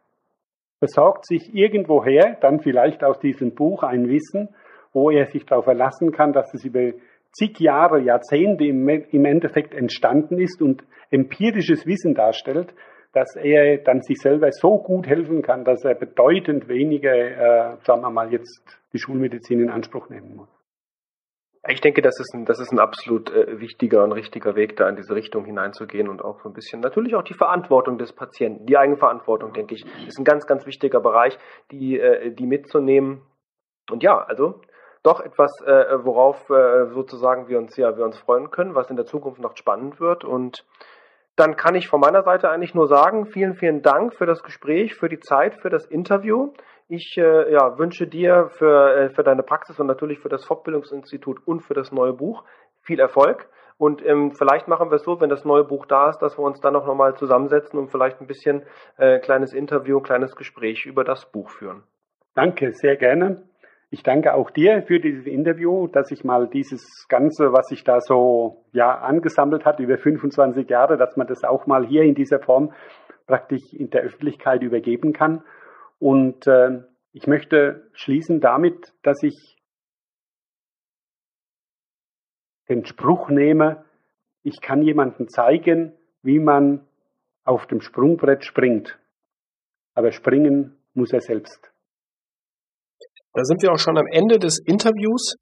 besorgt 0.79 1.25
sich 1.25 1.53
irgendwoher, 1.53 2.37
dann 2.41 2.59
vielleicht 2.59 3.03
aus 3.03 3.19
diesem 3.19 3.55
Buch 3.55 3.83
ein 3.83 4.09
Wissen, 4.09 4.49
wo 4.91 5.09
er 5.09 5.27
sich 5.27 5.45
darauf 5.45 5.65
verlassen 5.65 6.11
kann, 6.11 6.33
dass 6.33 6.53
es 6.53 6.65
über 6.65 6.91
zig 7.31 7.59
Jahre, 7.59 7.99
Jahrzehnte 7.99 8.65
im, 8.65 9.25
Endeffekt 9.25 9.73
entstanden 9.73 10.39
ist 10.39 10.61
und 10.61 10.83
empirisches 11.09 11.85
Wissen 11.85 12.13
darstellt, 12.13 12.73
dass 13.13 13.35
er 13.35 13.77
dann 13.77 14.01
sich 14.01 14.17
selber 14.17 14.51
so 14.51 14.77
gut 14.79 15.07
helfen 15.07 15.41
kann, 15.41 15.63
dass 15.63 15.83
er 15.83 15.95
bedeutend 15.95 16.67
weniger, 16.67 17.13
äh, 17.13 17.77
sagen 17.83 18.01
wir 18.01 18.09
mal, 18.09 18.31
jetzt 18.31 18.79
die 18.91 18.99
Schulmedizin 18.99 19.61
in 19.61 19.69
Anspruch 19.69 20.09
nehmen 20.09 20.35
muss. 20.35 20.62
Ich 21.69 21.79
denke, 21.79 22.01
das 22.01 22.19
ist 22.19 22.33
ein, 22.33 22.43
das 22.43 22.59
ist 22.59 22.73
ein 22.73 22.79
absolut 22.79 23.29
äh, 23.31 23.59
wichtiger 23.59 24.03
und 24.03 24.11
richtiger 24.11 24.55
Weg, 24.55 24.75
da 24.75 24.89
in 24.89 24.97
diese 24.97 25.15
Richtung 25.15 25.45
hineinzugehen 25.45 26.09
und 26.09 26.21
auch 26.21 26.41
so 26.41 26.49
ein 26.49 26.53
bisschen 26.53 26.81
natürlich 26.81 27.15
auch 27.15 27.23
die 27.23 27.33
Verantwortung 27.33 27.97
des 27.97 28.11
Patienten, 28.11 28.65
die 28.65 28.77
eigene 28.77 28.97
Verantwortung, 28.97 29.53
denke 29.53 29.75
ich, 29.75 29.85
ist 30.05 30.19
ein 30.19 30.25
ganz, 30.25 30.45
ganz 30.45 30.65
wichtiger 30.65 30.99
Bereich, 30.99 31.37
die, 31.71 31.97
äh, 31.97 32.31
die 32.31 32.47
mitzunehmen. 32.47 33.21
Und 33.89 34.03
ja, 34.03 34.17
also 34.17 34.61
doch 35.03 35.21
etwas, 35.21 35.51
äh, 35.65 36.03
worauf 36.03 36.49
äh, 36.49 36.87
sozusagen 36.87 37.47
wir 37.47 37.59
uns 37.59 37.77
ja 37.77 37.95
wir 37.97 38.03
uns 38.03 38.17
freuen 38.17 38.51
können, 38.51 38.75
was 38.75 38.89
in 38.89 38.97
der 38.97 39.05
Zukunft 39.05 39.39
noch 39.39 39.55
spannend 39.55 40.01
wird. 40.01 40.25
Und 40.25 40.65
dann 41.35 41.55
kann 41.55 41.75
ich 41.75 41.87
von 41.87 41.99
meiner 41.99 42.23
Seite 42.23 42.49
eigentlich 42.49 42.75
nur 42.75 42.87
sagen, 42.87 43.25
vielen, 43.25 43.55
vielen 43.55 43.81
Dank 43.81 44.15
für 44.15 44.25
das 44.25 44.43
Gespräch, 44.43 44.95
für 44.95 45.09
die 45.09 45.19
Zeit, 45.19 45.55
für 45.55 45.69
das 45.69 45.85
Interview. 45.85 46.53
Ich 46.87 47.15
äh, 47.17 47.51
ja, 47.51 47.77
wünsche 47.77 48.07
dir 48.07 48.49
für, 48.57 48.95
äh, 48.95 49.09
für 49.09 49.23
deine 49.23 49.43
Praxis 49.43 49.79
und 49.79 49.87
natürlich 49.87 50.19
für 50.19 50.29
das 50.29 50.45
Fortbildungsinstitut 50.45 51.45
und 51.45 51.61
für 51.61 51.73
das 51.73 51.91
neue 51.91 52.13
Buch 52.13 52.43
viel 52.81 52.99
Erfolg. 52.99 53.49
Und 53.77 54.05
ähm, 54.05 54.31
vielleicht 54.31 54.67
machen 54.67 54.91
wir 54.91 54.95
es 54.95 55.03
so, 55.03 55.19
wenn 55.19 55.29
das 55.29 55.45
neue 55.45 55.63
Buch 55.63 55.85
da 55.85 56.09
ist, 56.09 56.19
dass 56.19 56.37
wir 56.37 56.43
uns 56.43 56.59
dann 56.61 56.73
noch 56.73 56.85
mal 56.93 57.15
zusammensetzen 57.15 57.79
und 57.79 57.89
vielleicht 57.89 58.21
ein 58.21 58.27
bisschen 58.27 58.63
äh, 58.97 59.19
kleines 59.19 59.53
Interview, 59.53 59.99
kleines 59.99 60.35
Gespräch 60.35 60.85
über 60.85 61.03
das 61.03 61.25
Buch 61.31 61.49
führen. 61.49 61.83
Danke, 62.35 62.71
sehr 62.73 62.95
gerne. 62.95 63.43
Ich 63.89 64.01
danke 64.01 64.33
auch 64.33 64.49
dir 64.49 64.81
für 64.83 64.99
dieses 64.99 65.27
Interview, 65.27 65.87
dass 65.87 66.09
ich 66.11 66.23
mal 66.23 66.47
dieses 66.47 67.05
Ganze, 67.09 67.53
was 67.53 67.67
sich 67.67 67.83
da 67.83 67.99
so 68.01 68.63
ja 68.71 68.97
angesammelt 68.99 69.65
hat 69.65 69.79
über 69.79 69.97
25 69.97 70.67
Jahre, 70.67 70.97
dass 70.97 71.15
man 71.15 71.27
das 71.27 71.43
auch 71.43 71.67
mal 71.67 71.85
hier 71.85 72.01
in 72.01 72.15
dieser 72.15 72.39
Form 72.39 72.73
praktisch 73.27 73.61
in 73.71 73.91
der 73.91 74.01
Öffentlichkeit 74.01 74.63
übergeben 74.63 75.13
kann. 75.13 75.43
Und 76.03 76.47
äh, 76.47 76.81
ich 77.13 77.27
möchte 77.27 77.89
schließen 77.93 78.41
damit, 78.41 78.91
dass 79.03 79.23
ich 79.23 79.55
den 82.67 82.85
Spruch 82.85 83.29
nehme, 83.29 83.85
ich 84.41 84.59
kann 84.59 84.81
jemandem 84.81 85.29
zeigen, 85.29 85.93
wie 86.21 86.39
man 86.39 86.85
auf 87.45 87.67
dem 87.67 87.79
Sprungbrett 87.79 88.43
springt. 88.43 88.99
Aber 89.93 90.11
springen 90.11 90.75
muss 90.93 91.13
er 91.13 91.21
selbst. 91.21 91.71
Da 93.31 93.45
sind 93.45 93.61
wir 93.61 93.71
auch 93.71 93.79
schon 93.79 93.97
am 93.97 94.07
Ende 94.11 94.39
des 94.39 94.59
Interviews. 94.59 95.37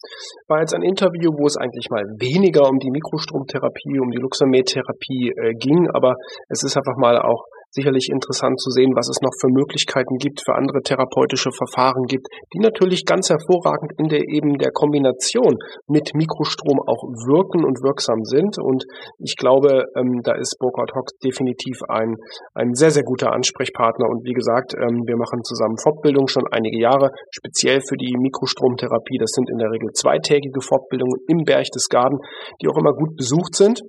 War 0.48 0.60
jetzt 0.60 0.76
ein 0.76 0.84
Interview, 0.84 1.32
wo 1.40 1.48
es 1.48 1.58
eigentlich 1.58 1.90
mal 1.90 2.04
weniger 2.20 2.70
um 2.70 2.78
die 2.78 2.92
Mikrostromtherapie, 2.92 4.00
um 4.00 4.12
die 4.12 4.20
Luxamed-Therapie 4.20 5.34
äh, 5.36 5.54
ging, 5.56 5.90
aber 5.90 6.14
es 6.50 6.64
ist 6.64 6.78
einfach 6.78 6.98
mal 6.98 7.18
auch 7.18 7.48
sicherlich 7.72 8.10
interessant 8.12 8.60
zu 8.60 8.70
sehen, 8.70 8.94
was 8.96 9.10
es 9.10 9.22
noch 9.22 9.34
für 9.40 9.48
Möglichkeiten 9.48 10.18
gibt, 10.18 10.44
für 10.44 10.56
andere 10.56 10.82
therapeutische 10.84 11.52
Verfahren 11.52 12.04
gibt, 12.06 12.28
die 12.54 12.60
natürlich 12.60 13.06
ganz 13.06 13.30
hervorragend 13.30 13.92
in 13.98 14.08
der 14.08 14.28
eben 14.28 14.58
der 14.58 14.72
Kombination 14.72 15.58
mit 15.88 16.14
Mikrostrom 16.14 16.80
auch 16.84 17.04
wirken 17.28 17.64
und 17.64 17.80
wirksam 17.82 18.24
sind. 18.24 18.60
Und 18.60 18.84
ich 19.20 19.36
glaube, 19.36 19.86
ähm, 19.96 20.22
da 20.24 20.36
ist 20.36 20.58
Burkhard 20.60 20.92
Hock 20.96 21.10
definitiv 21.24 21.80
ein, 21.88 22.16
ein 22.54 22.74
sehr, 22.76 22.92
sehr 22.92 23.04
guter 23.04 23.32
Ansprechpartner. 23.32 24.08
Und 24.08 24.24
wie 24.24 24.34
gesagt, 24.34 24.76
ähm, 24.76 25.08
wir 25.08 25.18
machen 25.18 25.44
zusammen 25.44 25.78
Fortbildung 25.78 26.28
schon 26.28 26.44
einige 26.52 26.80
Jahre, 26.80 27.12
speziell 27.32 27.82
für 27.88 27.96
die 27.96 28.16
Mikrostromtherapie. 28.20 29.18
Das 29.18 29.32
sind 29.32 29.50
in 29.50 29.58
der 29.58 29.72
Regel 29.72 29.92
zweitägige 29.94 30.62
Fortbildungen 30.62 31.20
im 31.28 31.44
Berchtesgaden, 31.44 32.20
die 32.62 32.68
auch 32.68 32.78
immer 32.78 32.94
gut 32.94 33.16
besucht 33.16 33.56
sind 33.56 33.82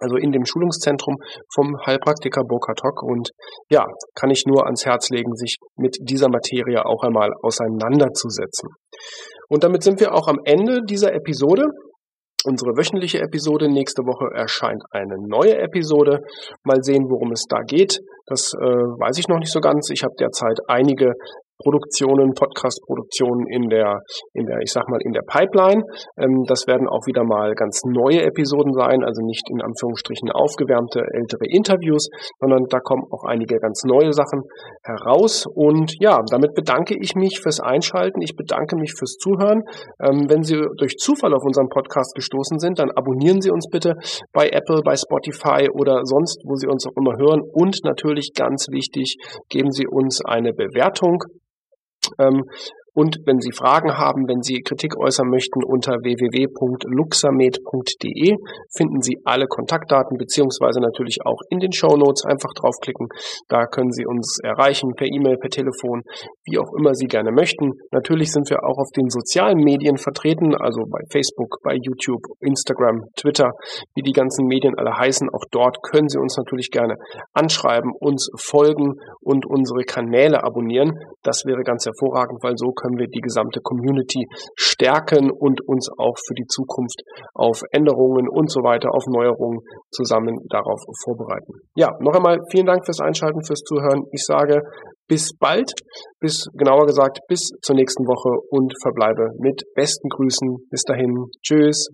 also 0.00 0.16
in 0.16 0.32
dem 0.32 0.44
Schulungszentrum 0.44 1.16
vom 1.54 1.76
Heilpraktiker 1.86 2.42
Burkhard 2.44 2.80
Hock. 2.82 3.02
Und 3.02 3.30
ja, 3.70 3.84
kann 4.14 4.30
ich 4.30 4.44
nur 4.46 4.64
ans 4.66 4.84
Herz 4.84 5.10
legen, 5.10 5.34
sich 5.34 5.56
mit 5.76 5.96
dieser 6.00 6.28
Materie 6.28 6.84
auch 6.84 7.02
einmal 7.02 7.30
auseinanderzusetzen. 7.42 8.68
Und 9.48 9.64
damit 9.64 9.82
sind 9.82 10.00
wir 10.00 10.14
auch 10.14 10.28
am 10.28 10.38
Ende 10.44 10.80
dieser 10.84 11.12
Episode. 11.14 11.66
Unsere 12.44 12.76
wöchentliche 12.76 13.18
Episode. 13.18 13.68
Nächste 13.68 14.02
Woche 14.02 14.26
erscheint 14.36 14.82
eine 14.90 15.16
neue 15.26 15.58
Episode. 15.58 16.20
Mal 16.62 16.82
sehen, 16.82 17.06
worum 17.08 17.32
es 17.32 17.44
da 17.48 17.60
geht. 17.62 17.98
Das 18.26 18.52
äh, 18.54 18.60
weiß 18.60 19.18
ich 19.18 19.28
noch 19.28 19.38
nicht 19.38 19.52
so 19.52 19.60
ganz. 19.60 19.90
Ich 19.90 20.02
habe 20.04 20.14
derzeit 20.18 20.58
einige 20.68 21.14
Produktionen, 21.58 22.32
Podcast-Produktionen 22.34 23.46
in 23.48 23.68
der, 23.68 24.00
in 24.34 24.46
der, 24.46 24.58
ich 24.60 24.72
sag 24.72 24.88
mal, 24.88 25.00
in 25.02 25.12
der 25.12 25.24
Pipeline. 25.26 25.82
Ähm, 26.18 26.44
das 26.46 26.66
werden 26.66 26.88
auch 26.88 27.06
wieder 27.06 27.24
mal 27.24 27.54
ganz 27.54 27.80
neue 27.84 28.22
Episoden 28.22 28.72
sein, 28.72 29.04
also 29.04 29.24
nicht 29.24 29.44
in 29.50 29.62
Anführungsstrichen 29.62 30.30
aufgewärmte 30.30 31.00
ältere 31.12 31.46
Interviews, 31.48 32.08
sondern 32.40 32.64
da 32.68 32.80
kommen 32.80 33.04
auch 33.10 33.24
einige 33.24 33.58
ganz 33.58 33.84
neue 33.84 34.12
Sachen 34.12 34.42
heraus. 34.82 35.46
Und 35.46 35.94
ja, 36.00 36.20
damit 36.30 36.54
bedanke 36.54 36.96
ich 37.00 37.14
mich 37.14 37.40
fürs 37.40 37.60
Einschalten. 37.60 38.20
Ich 38.20 38.36
bedanke 38.36 38.76
mich 38.76 38.92
fürs 38.92 39.16
Zuhören. 39.16 39.62
Ähm, 40.00 40.28
wenn 40.28 40.42
Sie 40.42 40.60
durch 40.76 40.96
Zufall 40.96 41.34
auf 41.34 41.44
unseren 41.44 41.68
Podcast 41.68 42.14
gestoßen 42.14 42.58
sind, 42.58 42.78
dann 42.78 42.90
abonnieren 42.90 43.40
Sie 43.40 43.50
uns 43.50 43.68
bitte 43.70 43.94
bei 44.32 44.48
Apple, 44.48 44.82
bei 44.84 44.96
Spotify 44.96 45.68
oder 45.72 46.04
sonst, 46.04 46.42
wo 46.44 46.56
Sie 46.56 46.66
uns 46.66 46.86
auch 46.86 46.96
immer 46.96 47.16
hören. 47.16 47.40
Und 47.52 47.78
natürlich 47.84 48.32
ganz 48.34 48.66
wichtig, 48.70 49.16
geben 49.48 49.70
Sie 49.70 49.86
uns 49.86 50.24
eine 50.24 50.52
Bewertung 50.52 51.22
ähm, 52.18 52.42
und 52.96 53.20
wenn 53.26 53.40
Sie 53.40 53.52
Fragen 53.52 53.98
haben, 53.98 54.26
wenn 54.26 54.40
Sie 54.40 54.62
Kritik 54.62 54.96
äußern 54.96 55.28
möchten, 55.28 55.62
unter 55.62 56.00
www.luxamed.de 56.00 58.36
finden 58.74 59.02
Sie 59.02 59.18
alle 59.24 59.46
Kontaktdaten, 59.46 60.16
beziehungsweise 60.16 60.80
natürlich 60.80 61.18
auch 61.26 61.42
in 61.50 61.60
den 61.60 61.72
Show 61.72 61.94
Notes 61.94 62.24
einfach 62.24 62.54
draufklicken. 62.56 63.08
Da 63.48 63.66
können 63.66 63.92
Sie 63.92 64.06
uns 64.06 64.38
erreichen 64.42 64.94
per 64.96 65.08
E-Mail, 65.12 65.36
per 65.36 65.50
Telefon, 65.50 66.04
wie 66.48 66.56
auch 66.58 66.72
immer 66.78 66.94
Sie 66.94 67.04
gerne 67.04 67.32
möchten. 67.32 67.72
Natürlich 67.92 68.32
sind 68.32 68.48
wir 68.48 68.64
auch 68.64 68.78
auf 68.78 68.88
den 68.96 69.10
sozialen 69.10 69.58
Medien 69.58 69.98
vertreten, 69.98 70.56
also 70.56 70.86
bei 70.88 71.00
Facebook, 71.12 71.58
bei 71.62 71.76
YouTube, 71.76 72.22
Instagram, 72.40 73.02
Twitter, 73.14 73.52
wie 73.94 74.02
die 74.02 74.12
ganzen 74.12 74.46
Medien 74.46 74.74
alle 74.78 74.96
heißen. 74.96 75.28
Auch 75.34 75.44
dort 75.50 75.82
können 75.82 76.08
Sie 76.08 76.18
uns 76.18 76.38
natürlich 76.38 76.70
gerne 76.70 76.96
anschreiben, 77.34 77.92
uns 78.00 78.30
folgen 78.40 78.94
und 79.20 79.44
unsere 79.44 79.84
Kanäle 79.84 80.42
abonnieren. 80.42 80.98
Das 81.22 81.44
wäre 81.44 81.62
ganz 81.62 81.84
hervorragend, 81.84 82.42
weil 82.42 82.56
so 82.56 82.72
können 82.72 82.85
können 82.86 82.98
wir 82.98 83.08
die 83.08 83.20
gesamte 83.20 83.60
Community 83.60 84.26
stärken 84.54 85.30
und 85.30 85.60
uns 85.66 85.90
auch 85.98 86.14
für 86.26 86.34
die 86.34 86.46
Zukunft 86.46 87.02
auf 87.34 87.62
Änderungen 87.72 88.28
und 88.28 88.50
so 88.50 88.62
weiter, 88.62 88.94
auf 88.94 89.02
Neuerungen 89.10 89.58
zusammen 89.90 90.38
darauf 90.48 90.80
vorbereiten. 91.02 91.52
Ja, 91.74 91.90
noch 92.00 92.14
einmal 92.14 92.38
vielen 92.50 92.66
Dank 92.66 92.84
fürs 92.84 93.00
Einschalten, 93.00 93.42
fürs 93.44 93.60
Zuhören. 93.60 94.04
Ich 94.12 94.24
sage 94.24 94.62
bis 95.08 95.32
bald, 95.38 95.70
bis 96.20 96.46
genauer 96.54 96.86
gesagt 96.86 97.18
bis 97.28 97.50
zur 97.62 97.76
nächsten 97.76 98.04
Woche 98.06 98.38
und 98.50 98.72
verbleibe 98.82 99.30
mit 99.38 99.62
besten 99.74 100.08
Grüßen. 100.08 100.56
Bis 100.70 100.82
dahin. 100.82 101.26
Tschüss. 101.42 101.88